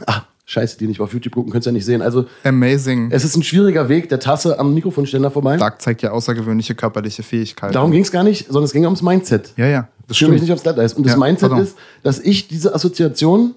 [0.06, 2.02] Ah, scheiße, die nicht auf YouTube gucken, könnt ihr ja nicht sehen.
[2.02, 3.10] Also, Amazing.
[3.12, 5.56] es ist ein schwieriger Weg der Tasse am Mikrofonständer vorbei.
[5.56, 7.72] Dark zeigt ja außergewöhnliche körperliche Fähigkeiten.
[7.72, 9.52] Darum ging es gar nicht, sondern es ging ums Mindset.
[9.56, 9.88] Ja, ja.
[10.08, 10.48] Das Führe mich stimmt.
[10.48, 10.94] nicht aufs Glatteis.
[10.94, 11.64] Und das Ja, Mindset pardon.
[11.66, 13.54] ist, dass ich diese Assoziation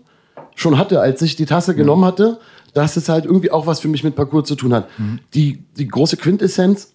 [0.56, 2.40] schon hatte, als ich die Tasse genommen hatte,
[2.76, 4.88] dass es halt irgendwie auch was für mich mit Parcours zu tun hat.
[5.00, 5.20] Mhm.
[5.34, 6.92] Die, die große Quintessenz,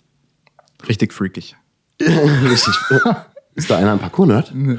[0.88, 1.56] Richtig freakig.
[2.00, 2.72] richtig,
[3.56, 4.52] Ist da einer ein Parkour-Nerd?
[4.54, 4.78] Nein.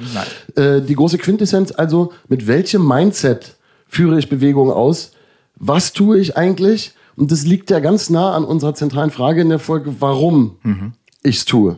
[0.55, 3.57] Äh, die große Quintessenz also, mit welchem Mindset
[3.89, 5.11] führe ich Bewegungen aus?
[5.57, 6.93] Was tue ich eigentlich?
[7.17, 10.93] Und das liegt ja ganz nah an unserer zentralen Frage in der Folge, warum Mhm.
[11.21, 11.77] ich es tue.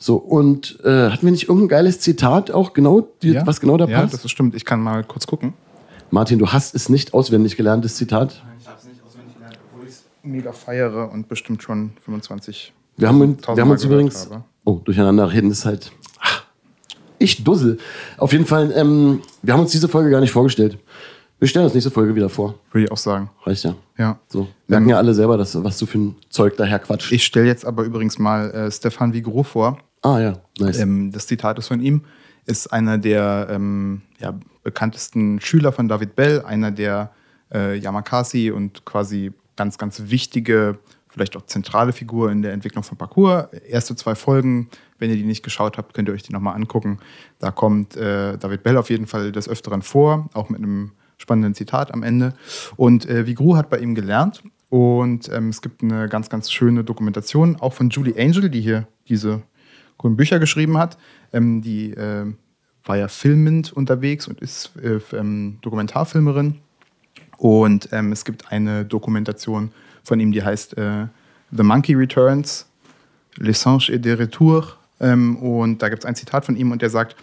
[0.00, 3.44] So, und äh, hatten wir nicht irgendein geiles Zitat auch genau, die, Ja?
[3.44, 4.14] was genau da Ja, passt?
[4.14, 4.54] das ist stimmt.
[4.54, 5.54] Ich kann mal kurz gucken.
[6.12, 8.40] Martin, du hast es nicht auswendig gelernt, das Zitat.
[8.60, 12.72] Ich habe es nicht auswendig gelernt, obwohl ich es mega feiere und bestimmt schon 25.
[12.96, 14.30] Wir haben, uns- wir haben uns übrigens.
[14.30, 14.44] habe.
[14.64, 15.90] Oh, durcheinander reden ist halt.
[16.20, 16.44] Ach,
[17.18, 17.78] Ich dussel.
[18.16, 20.78] Auf jeden Fall, ähm, wir haben uns diese Folge gar nicht vorgestellt.
[21.40, 22.54] Wir stellen uns nächste Folge wieder vor.
[22.72, 23.30] Würde ich auch sagen.
[23.44, 23.76] Reicht ja.
[23.96, 24.18] Ja.
[24.26, 24.48] So.
[24.66, 27.12] Merken ja alle selber, dass, was du für ein Zeug daher quatscht.
[27.12, 29.78] Ich stelle jetzt aber übrigens mal äh, Stefan Vigro vor.
[30.02, 30.80] ah ja, nice.
[30.80, 32.02] Ähm, das Zitat ist von ihm.
[32.46, 37.12] Ist einer der ähm, ja, bekanntesten Schüler von David Bell, einer der
[37.54, 42.98] äh, Yamakasi und quasi ganz, ganz wichtige, vielleicht auch zentrale Figur in der Entwicklung von
[42.98, 43.50] Parkour.
[43.68, 46.98] Erste zwei Folgen, wenn ihr die nicht geschaut habt, könnt ihr euch die nochmal angucken.
[47.38, 51.54] Da kommt äh, David Bell auf jeden Fall des Öfteren vor, auch mit einem spannenden
[51.54, 52.34] Zitat am Ende.
[52.76, 54.42] Und äh, Vigru hat bei ihm gelernt.
[54.70, 58.86] Und ähm, es gibt eine ganz, ganz schöne Dokumentation, auch von Julie Angel, die hier
[59.08, 59.42] diese
[59.96, 60.98] coolen Bücher geschrieben hat.
[61.32, 62.26] Ähm, die äh,
[62.84, 66.56] war ja filmend unterwegs und ist äh, ähm, Dokumentarfilmerin.
[67.36, 69.70] Und ähm, es gibt eine Dokumentation
[70.02, 71.06] von ihm, die heißt äh,
[71.50, 72.66] The Monkey Returns,
[73.38, 74.76] L'Essence et des Retours.
[75.00, 77.16] Ähm, und da gibt es ein Zitat von ihm und der sagt,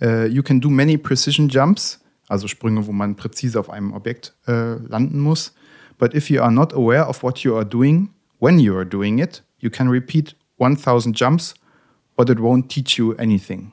[0.00, 2.01] äh, You can do many precision jumps,
[2.32, 5.54] also Sprünge, wo man präzise auf einem Objekt äh, landen muss.
[5.98, 8.08] But if you are not aware of what you are doing,
[8.40, 11.54] when you are doing it, you can repeat 1000 jumps,
[12.16, 13.72] but it won't teach you anything.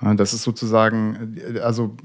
[0.00, 1.96] Ja, das ist sozusagen, äh, also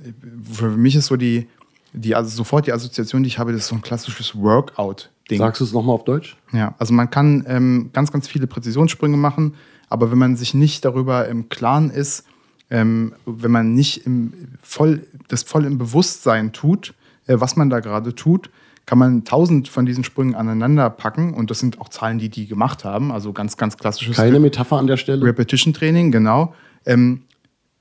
[0.52, 1.48] für mich ist so die,
[1.94, 5.38] die also sofort die Assoziation, die ich habe, das ist so ein klassisches Workout-Ding.
[5.38, 6.36] Sagst du es nochmal auf Deutsch?
[6.52, 9.54] Ja, also man kann ähm, ganz, ganz viele Präzisionssprünge machen,
[9.90, 12.26] aber wenn man sich nicht darüber im Klaren ist,
[12.72, 16.94] ähm, wenn man nicht im, voll, das voll im Bewusstsein tut,
[17.28, 18.50] äh, was man da gerade tut,
[18.86, 22.48] kann man tausend von diesen Sprüngen aneinander packen und das sind auch Zahlen, die die
[22.48, 25.26] gemacht haben, also ganz, ganz klassisches Keine Metapher an der Stelle?
[25.26, 26.56] Repetition Training, genau.
[26.86, 27.24] Ähm,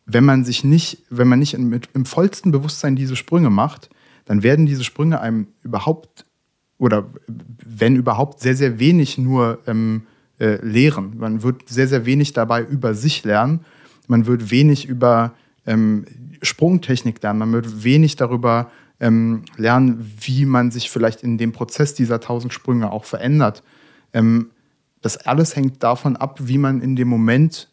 [0.07, 3.91] wenn man sich nicht, wenn man nicht mit, im vollsten Bewusstsein diese Sprünge macht,
[4.25, 6.27] dann werden diese Sprünge einem überhaupt
[6.79, 7.07] oder
[7.65, 10.03] wenn überhaupt sehr, sehr wenig nur ähm,
[10.39, 11.19] äh, lehren.
[11.19, 13.61] Man wird sehr, sehr wenig dabei über sich lernen.
[14.11, 15.35] Man wird wenig über
[15.67, 16.05] ähm,
[16.43, 17.39] Sprungtechnik lernen.
[17.39, 22.53] Man wird wenig darüber ähm, lernen, wie man sich vielleicht in dem Prozess dieser tausend
[22.53, 23.63] Sprünge auch verändert.
[24.13, 24.51] Ähm,
[25.01, 27.71] das alles hängt davon ab, wie man in dem Moment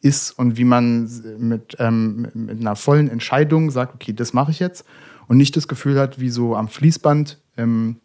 [0.00, 4.60] ist und wie man mit, ähm, mit einer vollen Entscheidung sagt, okay, das mache ich
[4.60, 4.84] jetzt
[5.26, 7.96] und nicht das Gefühl hat, wie so am Fließband ähm,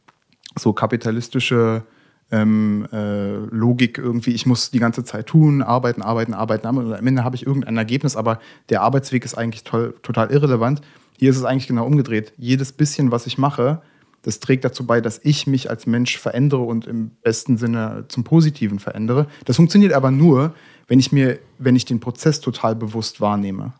[0.58, 1.84] so kapitalistische
[2.32, 6.94] ähm, äh, Logik irgendwie, ich muss die ganze Zeit tun, arbeiten, arbeiten, arbeiten, arbeiten und
[6.94, 10.82] am Ende habe ich irgendein Ergebnis, aber der Arbeitsweg ist eigentlich toll, total irrelevant.
[11.18, 12.34] Hier ist es eigentlich genau umgedreht.
[12.38, 13.82] Jedes bisschen, was ich mache,
[14.24, 18.24] das trägt dazu bei, dass ich mich als Mensch verändere und im besten Sinne zum
[18.24, 19.28] Positiven verändere.
[19.46, 20.54] Das funktioniert aber nur,
[20.88, 23.74] wenn ich mir, wenn ich den Prozess total bewusst wahrnehme.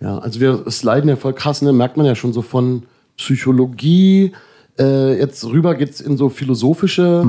[0.00, 1.72] Ja, also wir sliden ja voll krass, ne?
[1.72, 2.84] merkt man ja schon so von
[3.16, 4.32] Psychologie,
[4.78, 7.24] äh, jetzt rüber geht's in so philosophische,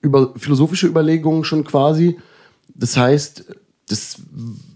[0.00, 2.18] über, philosophische Überlegungen schon quasi.
[2.74, 3.44] Das heißt,
[3.88, 4.20] das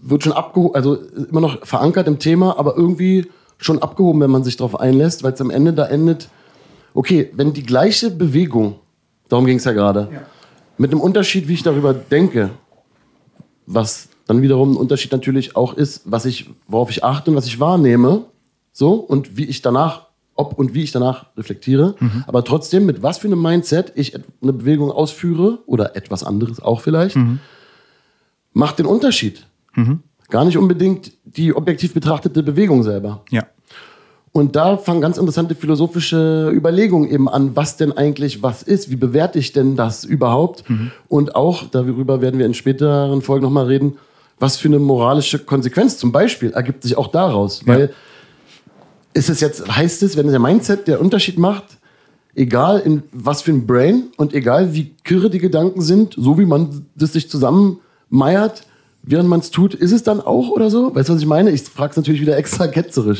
[0.01, 4.43] wird schon abgehoben, also immer noch verankert im Thema, aber irgendwie schon abgehoben, wenn man
[4.43, 6.29] sich darauf einlässt, weil es am Ende da endet,
[6.93, 8.75] okay, wenn die gleiche Bewegung,
[9.29, 10.09] darum ging es ja gerade,
[10.77, 12.49] mit einem Unterschied, wie ich darüber denke,
[13.67, 17.45] was dann wiederum ein Unterschied natürlich auch ist, was ich, worauf ich achte und was
[17.45, 18.25] ich wahrnehme,
[18.71, 20.07] so und wie ich danach,
[20.41, 21.95] ob und wie ich danach reflektiere,
[22.27, 26.81] aber trotzdem mit was für einem Mindset ich eine Bewegung ausführe oder etwas anderes auch
[26.81, 27.17] vielleicht,
[28.53, 29.45] macht den Unterschied.
[30.29, 33.23] Gar nicht unbedingt die objektiv betrachtete Bewegung selber.
[33.29, 33.45] Ja.
[34.33, 38.95] Und da fangen ganz interessante philosophische Überlegungen eben an, was denn eigentlich was ist, wie
[38.95, 40.63] bewerte ich denn das überhaupt?
[41.09, 43.97] Und auch, darüber werden wir in späteren Folgen nochmal reden,
[44.39, 47.67] was für eine moralische Konsequenz zum Beispiel ergibt sich auch daraus.
[47.67, 47.93] Weil
[49.13, 51.65] ist es jetzt, heißt es, wenn der Mindset der Unterschied macht,
[52.35, 56.45] egal in was für ein Brain und egal wie kirre die Gedanken sind, so wie
[56.45, 58.63] man das sich zusammenmeiert,
[59.03, 60.93] während man es tut, ist es dann auch oder so?
[60.95, 61.51] Weißt du, was ich meine?
[61.51, 63.19] Ich frage es natürlich wieder extra ketzerisch.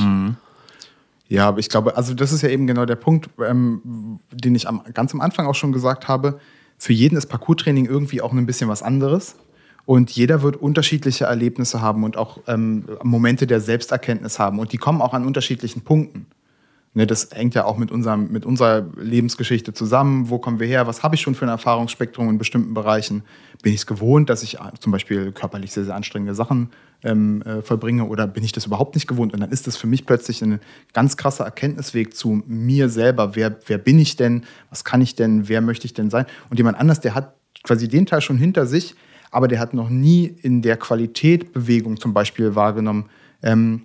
[1.27, 4.67] Ja, aber ich glaube, also das ist ja eben genau der Punkt, ähm, den ich
[4.67, 6.39] am, ganz am Anfang auch schon gesagt habe.
[6.77, 9.35] Für jeden ist Parkour-Training irgendwie auch ein bisschen was anderes.
[9.85, 14.59] Und jeder wird unterschiedliche Erlebnisse haben und auch ähm, Momente der Selbsterkenntnis haben.
[14.59, 16.27] Und die kommen auch an unterschiedlichen Punkten.
[16.93, 20.29] Ne, das hängt ja auch mit, unserem, mit unserer Lebensgeschichte zusammen.
[20.29, 20.87] Wo kommen wir her?
[20.87, 23.23] Was habe ich schon für ein Erfahrungsspektrum in bestimmten Bereichen?
[23.63, 26.71] Bin ich es gewohnt, dass ich äh, zum Beispiel körperlich sehr, sehr anstrengende Sachen
[27.03, 29.33] ähm, äh, vollbringe oder bin ich das überhaupt nicht gewohnt?
[29.33, 30.59] Und dann ist das für mich plötzlich ein
[30.91, 33.35] ganz krasser Erkenntnisweg zu mir selber.
[33.37, 34.43] Wer, wer bin ich denn?
[34.69, 35.47] Was kann ich denn?
[35.47, 36.25] Wer möchte ich denn sein?
[36.49, 38.95] Und jemand anders, der hat quasi den Teil schon hinter sich,
[39.31, 43.09] aber der hat noch nie in der Qualität Bewegung zum Beispiel wahrgenommen.
[43.41, 43.83] Ähm,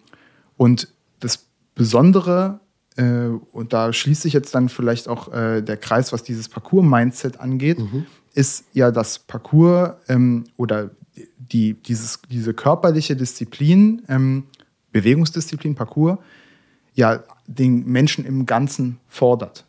[0.56, 0.88] und
[1.20, 2.60] das Besondere
[2.96, 7.40] äh, und da schließt sich jetzt dann vielleicht auch äh, der Kreis, was dieses Parcours-Mindset
[7.40, 8.06] angeht, mhm.
[8.34, 10.90] ist ja das Parcours ähm, oder
[11.38, 14.44] die, dieses, diese körperliche Disziplin, ähm,
[14.92, 16.18] Bewegungsdisziplin, Parcours,
[16.94, 19.64] ja den Menschen im Ganzen fordert.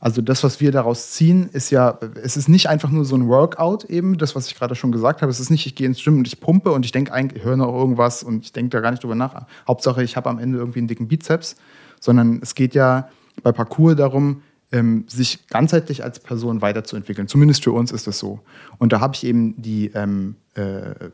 [0.00, 3.28] Also das, was wir daraus ziehen, ist ja, es ist nicht einfach nur so ein
[3.28, 5.30] Workout eben, das, was ich gerade schon gesagt habe.
[5.30, 7.44] Es ist nicht, ich gehe ins Gym und ich pumpe und ich denke eigentlich, ich
[7.46, 9.46] höre noch irgendwas und ich denke da gar nicht drüber nach.
[9.68, 11.56] Hauptsache, ich habe am Ende irgendwie einen dicken Bizeps,
[12.00, 13.10] sondern es geht ja
[13.42, 17.28] bei Parcours darum, ähm, sich ganzheitlich als Person weiterzuentwickeln.
[17.28, 18.40] Zumindest für uns ist das so.
[18.78, 21.10] Und da habe ich eben die ähm, äh,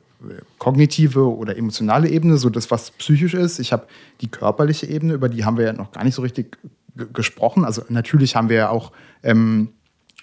[0.58, 3.58] kognitive oder emotionale Ebene, so das, was psychisch ist.
[3.58, 3.86] Ich habe
[4.20, 6.56] die körperliche Ebene, über die haben wir ja noch gar nicht so richtig
[7.12, 7.64] gesprochen.
[7.64, 9.70] Also natürlich haben wir ja auch ähm,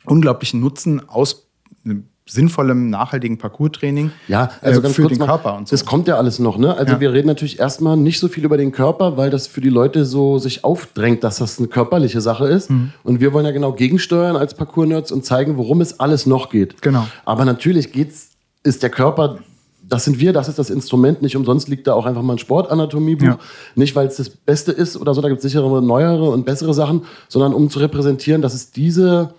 [0.05, 1.47] unglaublichen Nutzen aus
[1.85, 5.73] einem sinnvollem, nachhaltigen Parcours-Training ja, also äh, für den mal, Körper und so.
[5.73, 6.75] Das kommt ja alles noch, ne?
[6.75, 6.99] Also ja.
[7.01, 10.05] wir reden natürlich erstmal nicht so viel über den Körper, weil das für die Leute
[10.05, 12.69] so sich aufdrängt, dass das eine körperliche Sache ist.
[12.69, 12.93] Mhm.
[13.03, 16.81] Und wir wollen ja genau gegensteuern als Parcours-Nerds und zeigen, worum es alles noch geht.
[16.81, 17.05] Genau.
[17.25, 18.29] Aber natürlich geht's,
[18.63, 19.39] ist der Körper
[19.87, 21.21] das sind wir, das ist das Instrument.
[21.21, 23.25] Nicht umsonst liegt da auch einfach mal ein Sportanatomiebuch.
[23.25, 23.39] Ja.
[23.75, 26.73] Nicht, weil es das Beste ist oder so, da gibt es sichere, neuere und bessere
[26.73, 29.33] Sachen, sondern um zu repräsentieren, dass es diese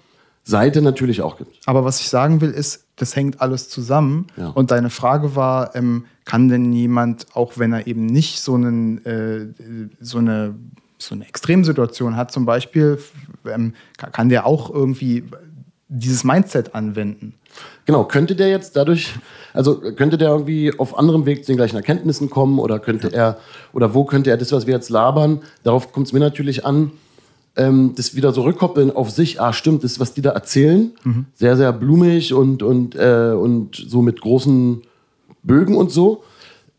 [0.45, 1.57] Seite natürlich auch gibt.
[1.67, 4.27] Aber was ich sagen will, ist, das hängt alles zusammen.
[4.37, 4.49] Ja.
[4.49, 9.05] Und deine Frage war, ähm, kann denn jemand, auch wenn er eben nicht so, einen,
[9.05, 9.47] äh,
[10.01, 10.55] so eine
[10.99, 12.99] so eine Extremsituation hat, zum Beispiel,
[13.47, 15.25] ähm, kann der auch irgendwie
[15.89, 17.35] dieses Mindset anwenden?
[17.87, 19.15] Genau, könnte der jetzt dadurch,
[19.53, 23.39] also könnte der irgendwie auf anderem Weg zu den gleichen Erkenntnissen kommen oder könnte er,
[23.73, 26.93] oder wo könnte er das, was wir jetzt labern, darauf kommt es mir natürlich an,
[27.57, 31.27] ähm, das wieder so rückkoppeln auf sich, ah stimmt, das, was die da erzählen, mhm.
[31.35, 34.83] sehr, sehr blumig und, und, äh, und so mit großen
[35.43, 36.25] Bögen und so.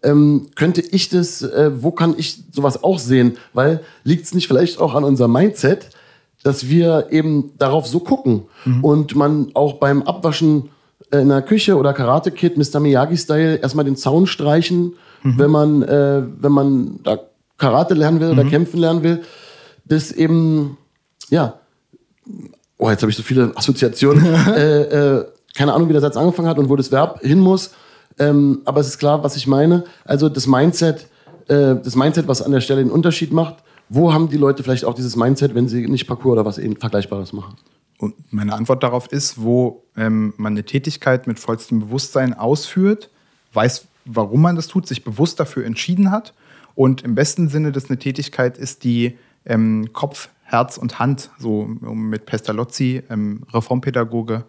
[0.04, 3.38] Ähm, könnte ich das, äh, wo kann ich sowas auch sehen?
[3.54, 5.90] Weil liegt es nicht vielleicht auch an unserem Mindset,
[6.46, 8.84] dass wir eben darauf so gucken mhm.
[8.84, 10.70] und man auch beim Abwaschen
[11.12, 12.80] äh, in der Küche oder Karate-Kid, Mr.
[12.80, 15.40] Miyagi-Style, erstmal den Zaun streichen, mhm.
[15.40, 17.20] wenn man, äh, wenn man da
[17.58, 18.50] Karate lernen will oder mhm.
[18.50, 19.22] kämpfen lernen will
[19.86, 20.78] das eben,
[21.30, 21.60] ja,
[22.78, 26.48] oh, jetzt habe ich so viele Assoziationen, äh, äh, keine Ahnung, wie der Satz angefangen
[26.48, 27.72] hat und wo das Verb hin muss,
[28.20, 29.84] ähm, aber es ist klar, was ich meine.
[30.04, 31.08] Also das Mindset,
[31.48, 33.56] äh, das Mindset, was an der Stelle den Unterschied macht,
[33.90, 37.34] wo haben die Leute vielleicht auch dieses Mindset, wenn sie nicht Parcours oder was Vergleichbares
[37.34, 37.56] machen?
[37.98, 43.10] Und meine Antwort darauf ist, wo ähm, man eine Tätigkeit mit vollstem Bewusstsein ausführt,
[43.54, 46.34] weiß, warum man das tut, sich bewusst dafür entschieden hat
[46.76, 51.62] und im besten Sinne das eine Tätigkeit ist, die ähm, Kopf, Herz und Hand, so
[51.82, 54.44] um mit Pestalozzi, ähm, Reformpädagoge,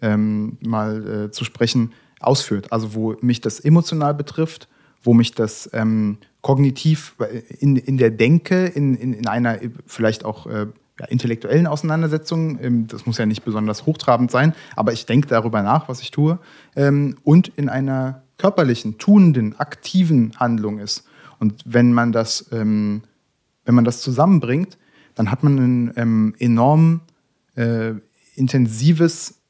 [0.00, 2.72] ähm, mal äh, zu sprechen, ausführt.
[2.72, 4.68] Also wo mich das emotional betrifft,
[5.02, 7.16] wo mich das ähm, kognitiv
[7.58, 10.66] in, in der Denke, in, in, in einer vielleicht auch äh,
[11.00, 15.62] ja, intellektuellen Auseinandersetzung, ähm, das muss ja nicht besonders hochtrabend sein, aber ich denke darüber
[15.62, 16.38] nach, was ich tue,
[16.76, 21.04] ähm, und in einer körperlichen, tunenden, aktiven Handlung ist.
[21.38, 23.02] Und wenn man das ähm,
[23.64, 24.78] wenn man das zusammenbringt,
[25.14, 27.00] dann hat man ein ähm, enorm
[27.54, 27.92] äh,
[28.34, 29.41] intensives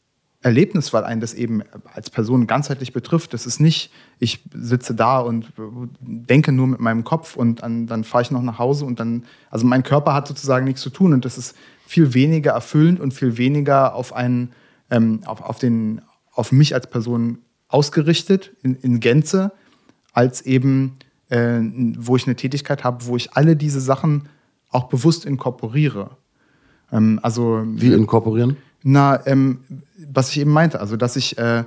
[0.42, 1.62] Erlebnis, weil einen das eben
[1.94, 3.32] als Person ganzheitlich betrifft.
[3.32, 5.52] Das ist nicht, ich sitze da und
[6.00, 9.24] denke nur mit meinem Kopf und dann, dann fahre ich noch nach Hause und dann,
[9.50, 13.14] also mein Körper hat sozusagen nichts zu tun und das ist viel weniger erfüllend und
[13.14, 14.52] viel weniger auf einen,
[14.90, 16.02] ähm, auf, auf, den,
[16.32, 19.52] auf mich als Person ausgerichtet in, in Gänze,
[20.12, 20.96] als eben
[21.28, 21.60] äh,
[21.98, 24.28] wo ich eine Tätigkeit habe, wo ich alle diese Sachen
[24.70, 26.16] auch bewusst inkorporiere.
[26.90, 28.56] Ähm, also wie inkorporieren?
[28.82, 29.60] Na, ähm,
[30.12, 31.64] was ich eben meinte, also dass ich äh,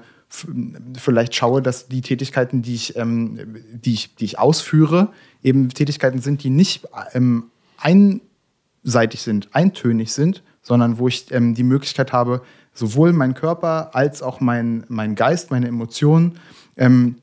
[0.98, 3.40] vielleicht schaue, dass die Tätigkeiten, die ich, ähm,
[3.72, 5.10] die ich, die ich ausführe,
[5.44, 7.46] eben Tätigkeiten sind, die nicht ähm,
[7.78, 12.42] einseitig sind, eintönig sind, sondern wo ich ähm, die Möglichkeit habe,
[12.74, 16.40] sowohl mein Körper als auch mein, mein Geist, meine Emotionen
[16.76, 17.16] ähm,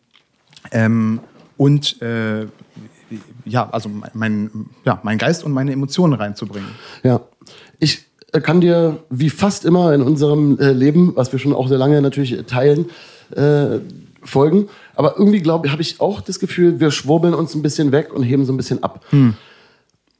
[0.70, 1.20] ähm,
[1.56, 2.46] und äh,
[3.44, 6.70] ja, also mein, ja, mein Geist und meine Emotionen reinzubringen.
[7.02, 7.20] Ja,
[7.78, 8.06] ich
[8.40, 12.00] kann dir wie fast immer in unserem äh, Leben, was wir schon auch sehr lange
[12.00, 12.86] natürlich teilen,
[13.34, 13.78] äh,
[14.22, 14.68] folgen.
[14.94, 18.22] Aber irgendwie glaube habe ich auch das Gefühl, wir schwurbeln uns ein bisschen weg und
[18.22, 19.04] heben so ein bisschen ab.
[19.10, 19.34] Hm.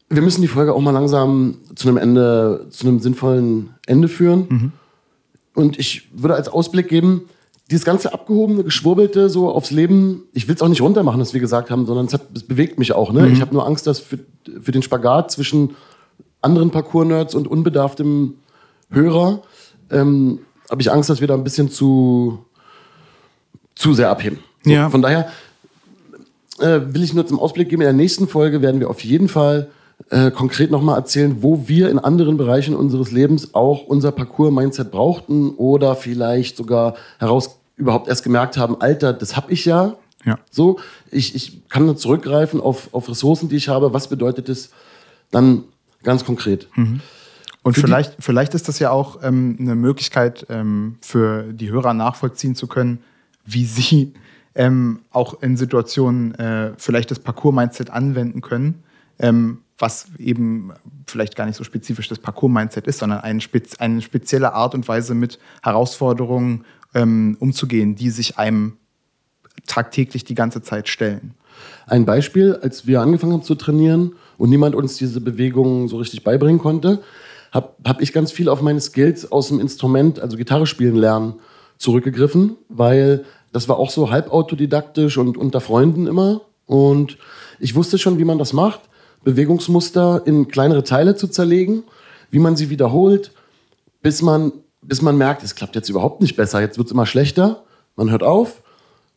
[0.09, 4.47] wir müssen die Folge auch mal langsam zu einem Ende, zu einem sinnvollen Ende führen.
[4.49, 4.73] Mhm.
[5.55, 7.23] Und ich würde als Ausblick geben,
[7.71, 11.41] dieses ganze abgehobene, geschwurbelte so aufs Leben, ich will es auch nicht runtermachen, was wir
[11.41, 13.13] gesagt haben, sondern es, hat, es bewegt mich auch.
[13.13, 13.23] Ne?
[13.23, 13.33] Mhm.
[13.33, 14.19] Ich habe nur Angst, dass für,
[14.61, 15.71] für den Spagat zwischen
[16.43, 18.35] anderen Parkour-Nerds und unbedarftem
[18.91, 19.43] Hörer
[19.91, 20.41] ähm,
[20.71, 22.45] habe ich Angst, dass wir da ein bisschen zu,
[23.75, 24.39] zu sehr abheben.
[24.63, 24.91] So, ja.
[24.91, 25.31] Von daher
[26.59, 29.29] äh, will ich nur zum Ausblick geben, in der nächsten Folge werden wir auf jeden
[29.29, 29.71] Fall
[30.11, 35.51] äh, konkret nochmal erzählen, wo wir in anderen Bereichen unseres Lebens auch unser Parcours-Mindset brauchten
[35.51, 39.97] oder vielleicht sogar heraus überhaupt erst gemerkt haben, Alter, das habe ich ja.
[40.25, 40.39] Ja.
[40.51, 40.79] So,
[41.11, 43.93] ich, ich kann nur zurückgreifen auf, auf Ressourcen, die ich habe.
[43.93, 44.71] Was bedeutet das
[45.31, 45.65] dann
[46.03, 46.69] ganz konkret?
[46.75, 47.01] Mhm.
[47.63, 51.95] Und für vielleicht, vielleicht ist das ja auch ähm, eine Möglichkeit ähm, für die Hörer
[51.95, 52.99] nachvollziehen zu können,
[53.45, 54.15] wie sie
[54.55, 58.83] ähm, auch in Situationen äh, vielleicht das Parcours-Mindset anwenden können,
[59.19, 60.73] ähm, was eben
[61.07, 64.87] vielleicht gar nicht so spezifisch das Parcours-Mindset ist, sondern eine, spez eine spezielle Art und
[64.89, 68.77] Weise mit Herausforderungen ähm, umzugehen, die sich einem
[69.67, 71.35] tagtäglich die ganze Zeit stellen.
[71.87, 76.25] Ein Beispiel, als wir angefangen haben zu trainieren und niemand uns diese Bewegungen so richtig
[76.25, 77.01] beibringen konnte,
[77.53, 81.35] habe hab ich ganz viel auf meine Skills aus dem Instrument, also Gitarre spielen lernen,
[81.79, 86.41] zurückgegriffen, weil das war auch so halb autodidaktisch und unter Freunden immer.
[86.67, 87.19] Und
[87.61, 88.81] ich wusste schon, wie man das macht,
[89.25, 91.85] Bewegungsmuster in kleinere Teile zu zerlegen,
[92.31, 93.33] wie man sie wiederholt,
[94.01, 97.07] bis man, bis man merkt, es klappt jetzt überhaupt nicht besser, jetzt wird es immer
[97.07, 97.63] schlechter.
[97.95, 98.63] Man hört auf,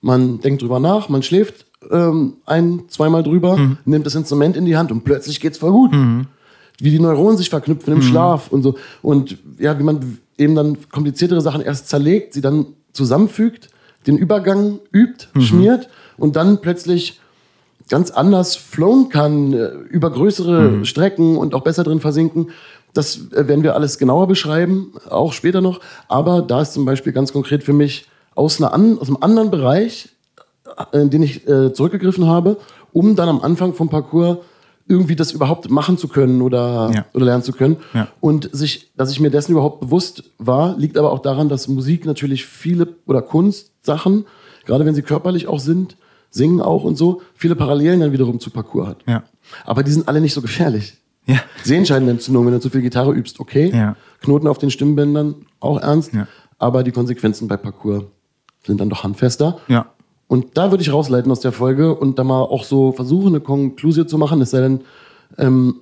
[0.02, 3.78] man denkt drüber nach, man schläft ähm, ein, zweimal drüber, mhm.
[3.86, 5.94] nimmt das Instrument in die Hand und plötzlich geht es voll gut.
[5.94, 6.28] Mhm
[6.80, 8.04] wie die Neuronen sich verknüpfen im mhm.
[8.04, 8.76] Schlaf und so.
[9.02, 13.70] Und ja, wie man eben dann kompliziertere Sachen erst zerlegt, sie dann zusammenfügt,
[14.08, 15.42] den Übergang übt, mhm.
[15.42, 17.20] schmiert und dann plötzlich
[17.90, 20.86] ganz anders flowen kann, äh, über größere mhm.
[20.86, 22.50] Strecken und auch besser drin versinken.
[22.94, 25.80] Das äh, werden wir alles genauer beschreiben, auch später noch.
[26.08, 29.52] Aber da ist zum Beispiel ganz konkret für mich aus, einer an, aus einem anderen
[29.52, 30.10] Bereich,
[30.94, 32.58] in den ich äh, zurückgegriffen habe,
[32.94, 34.38] um dann am Anfang vom Parcours
[34.88, 37.06] irgendwie das überhaupt machen zu können oder, ja.
[37.14, 37.78] oder lernen zu können.
[37.94, 38.08] Ja.
[38.20, 42.06] Und sich, dass ich mir dessen überhaupt bewusst war, liegt aber auch daran, dass Musik
[42.06, 44.26] natürlich viele oder Kunstsachen,
[44.66, 45.98] gerade wenn sie körperlich auch sind,
[46.30, 48.98] singen auch und so, viele Parallelen dann wiederum zu Parcours hat.
[49.08, 49.24] Ja.
[49.64, 50.98] Aber die sind alle nicht so gefährlich.
[51.26, 51.40] Ja.
[51.64, 53.72] Sehenscheidenentzündung, wenn du zu viel Gitarre übst, okay.
[53.74, 53.96] Ja.
[54.22, 56.14] Knoten auf den Stimmbändern, auch ernst.
[56.14, 56.28] Ja.
[56.60, 58.04] Aber die Konsequenzen bei Parcours
[58.66, 59.60] sind dann doch handfester.
[59.68, 59.88] Ja.
[60.28, 63.42] Und da würde ich rausleiten aus der Folge und da mal auch so versuchen, eine
[63.42, 64.82] Konklusion zu machen, es sei denn,
[65.38, 65.82] ähm,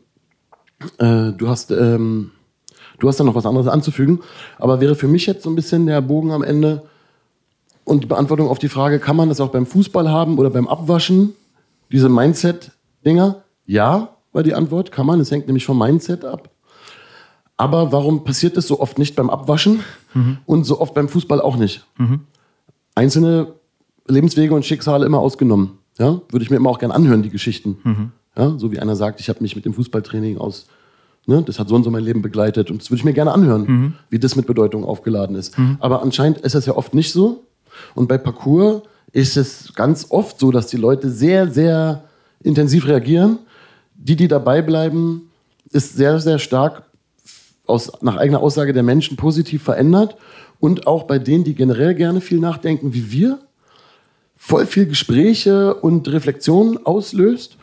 [0.97, 2.31] äh, du hast, ähm,
[2.99, 4.19] du hast da noch was anderes anzufügen.
[4.57, 6.83] Aber wäre für mich jetzt so ein bisschen der Bogen am Ende
[7.85, 10.67] und die Beantwortung auf die Frage, kann man das auch beim Fußball haben oder beim
[10.67, 11.33] Abwaschen?
[11.91, 13.43] Diese Mindset-Dinger?
[13.65, 14.91] Ja, war die Antwort.
[14.91, 15.19] Kann man.
[15.19, 16.49] Es hängt nämlich vom Mindset ab.
[17.55, 19.81] Aber warum passiert das so oft nicht beim Abwaschen
[20.13, 20.39] mhm.
[20.45, 21.85] und so oft beim Fußball auch nicht?
[21.97, 22.21] Mhm.
[22.95, 23.53] Einzelne
[24.07, 25.77] Lebenswege und Schicksale immer ausgenommen.
[25.97, 26.21] Ja?
[26.29, 27.77] Würde ich mir immer auch gerne anhören, die Geschichten.
[27.83, 28.11] Mhm.
[28.37, 28.57] Ja?
[28.57, 30.67] So wie einer sagt, ich habe mich mit dem Fußballtraining aus,
[31.25, 32.71] ne, das hat so und so mein Leben begleitet.
[32.71, 33.93] Und das würde ich mir gerne anhören, mhm.
[34.09, 35.57] wie das mit Bedeutung aufgeladen ist.
[35.57, 35.77] Mhm.
[35.79, 37.43] Aber anscheinend ist das ja oft nicht so.
[37.95, 42.03] Und bei Parcours ist es ganz oft so, dass die Leute sehr, sehr
[42.41, 43.39] intensiv reagieren.
[43.95, 45.29] Die, die dabei bleiben,
[45.71, 46.83] ist sehr, sehr stark
[47.65, 50.17] aus, nach eigener Aussage der Menschen positiv verändert.
[50.59, 53.39] Und auch bei denen, die generell gerne viel nachdenken, wie wir,
[54.45, 57.55] voll viel Gespräche und Reflexionen auslöst.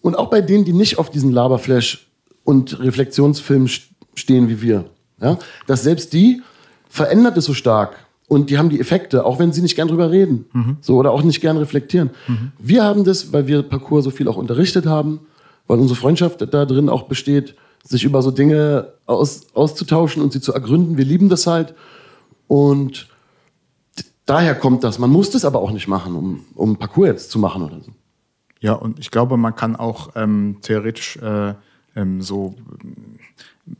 [0.00, 2.06] Und auch bei denen, die nicht auf diesen Laberflash
[2.44, 3.66] und Reflexionsfilm
[4.14, 4.84] stehen wie wir.
[5.20, 5.38] Ja?
[5.66, 6.40] Dass selbst die
[6.88, 8.06] verändert es so stark.
[8.28, 10.44] Und die haben die Effekte, auch wenn sie nicht gern drüber reden.
[10.52, 10.76] Mhm.
[10.80, 12.10] So, oder auch nicht gern reflektieren.
[12.28, 12.52] Mhm.
[12.60, 15.18] Wir haben das, weil wir Parcours so viel auch unterrichtet haben,
[15.66, 20.40] weil unsere Freundschaft da drin auch besteht, sich über so Dinge aus, auszutauschen und sie
[20.40, 20.96] zu ergründen.
[20.96, 21.74] Wir lieben das halt.
[22.46, 23.08] Und
[24.30, 24.98] daher kommt das.
[24.98, 27.90] Man muss das aber auch nicht machen, um, um Parcours jetzt zu machen oder so.
[28.60, 31.54] Ja, und ich glaube, man kann auch ähm, theoretisch äh,
[31.96, 32.54] ähm, so
[32.84, 33.72] äh,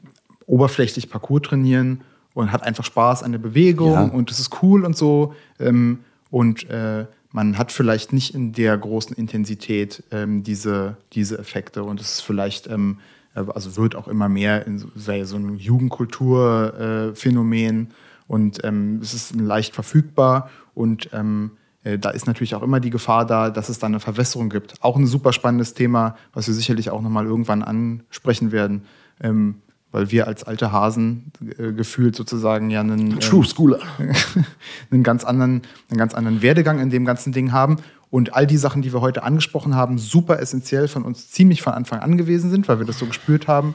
[0.46, 2.01] oberflächlich Parcours trainieren
[2.34, 4.05] und hat einfach Spaß an der Bewegung ja.
[4.05, 5.34] und es ist cool und so.
[5.59, 11.84] Ähm, und äh, man hat vielleicht nicht in der großen Intensität ähm, diese, diese Effekte
[11.84, 12.98] und es ist vielleicht, ähm,
[13.34, 17.86] äh, also wird auch immer mehr in so, so ein Jugendkulturphänomen.
[17.86, 17.90] Äh,
[18.30, 21.50] und ähm, es ist leicht verfügbar und ähm,
[21.82, 24.74] äh, da ist natürlich auch immer die Gefahr da, dass es da eine Verwässerung gibt.
[24.82, 28.84] Auch ein super spannendes Thema, was wir sicherlich auch nochmal irgendwann ansprechen werden.
[29.20, 29.56] Ähm,
[29.90, 33.80] weil wir als alte Hasen äh, gefühlt sozusagen ja einen, True ähm, Schooler.
[34.92, 37.78] einen, ganz anderen, einen ganz anderen Werdegang in dem ganzen Ding haben.
[38.10, 41.72] und all die Sachen, die wir heute angesprochen haben, super essentiell von uns ziemlich von
[41.72, 43.74] Anfang an gewesen sind, weil wir das so gespürt haben.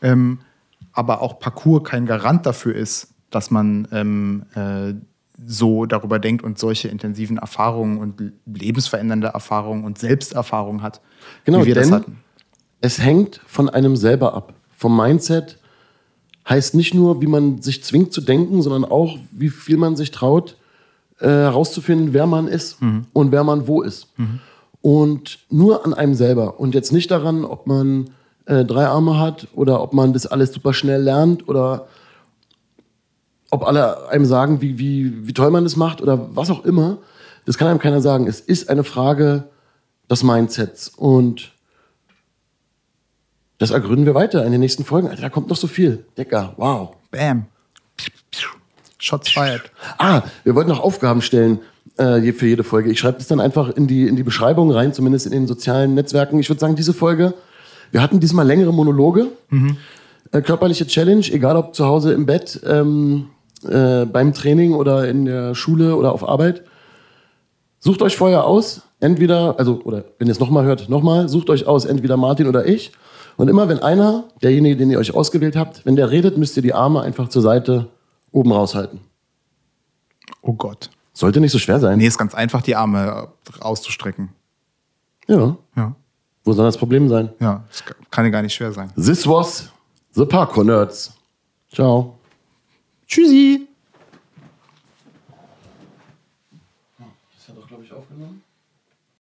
[0.00, 0.40] Ähm,
[0.92, 4.94] aber auch Parcours kein Garant dafür ist, dass man ähm, äh,
[5.44, 11.00] so darüber denkt und solche intensiven Erfahrungen und lebensverändernde Erfahrungen und Selbsterfahrungen hat,
[11.44, 12.18] Genau, wie wir das denn hatten.
[12.80, 14.54] es hängt von einem selber ab.
[14.76, 15.58] Vom Mindset
[16.48, 20.10] heißt nicht nur, wie man sich zwingt zu denken, sondern auch, wie viel man sich
[20.10, 20.56] traut,
[21.20, 22.78] äh, herauszufinden, wer man ist
[23.12, 24.08] und wer man wo ist.
[24.80, 26.58] Und nur an einem selber.
[26.58, 28.10] Und jetzt nicht daran, ob man
[28.46, 31.86] äh, drei Arme hat oder ob man das alles super schnell lernt oder
[33.52, 36.98] ob alle einem sagen, wie, wie, wie toll man das macht oder was auch immer.
[37.44, 38.26] Das kann einem keiner sagen.
[38.26, 39.44] Es ist eine Frage
[40.10, 40.88] des Mindsets.
[40.88, 41.52] Und
[43.58, 45.08] das ergründen wir weiter in den nächsten Folgen.
[45.08, 46.06] Alter, da kommt noch so viel.
[46.16, 46.96] Decker, wow.
[47.10, 47.44] Bam.
[48.96, 49.70] Shots fired.
[49.98, 51.58] Ah, wir wollten noch Aufgaben stellen
[51.98, 52.90] äh, für jede Folge.
[52.90, 55.92] Ich schreibe das dann einfach in die, in die Beschreibung rein, zumindest in den sozialen
[55.92, 56.38] Netzwerken.
[56.38, 57.34] Ich würde sagen, diese Folge,
[57.90, 59.26] wir hatten diesmal längere Monologe.
[60.30, 63.28] Äh, körperliche Challenge, egal ob zu Hause im Bett, ähm,
[63.64, 66.64] äh, beim Training oder in der Schule oder auf Arbeit.
[67.78, 71.66] Sucht euch vorher aus, entweder, also, oder wenn ihr es nochmal hört, nochmal, sucht euch
[71.66, 72.92] aus, entweder Martin oder ich.
[73.36, 76.62] Und immer wenn einer, derjenige, den ihr euch ausgewählt habt, wenn der redet, müsst ihr
[76.62, 77.88] die Arme einfach zur Seite
[78.30, 79.00] oben raushalten.
[80.42, 80.90] Oh Gott.
[81.12, 81.98] Sollte nicht so schwer sein.
[81.98, 83.28] Nee, ist ganz einfach, die Arme
[83.60, 84.30] auszustrecken.
[85.28, 85.56] Ja.
[85.76, 85.94] Ja.
[86.44, 87.30] Wo soll das Problem sein?
[87.38, 88.92] Ja, das kann ja gar nicht schwer sein.
[88.96, 89.70] This was
[90.12, 91.12] the Parkour Nerds.
[91.72, 92.18] Ciao.
[93.06, 93.71] Tschüssi.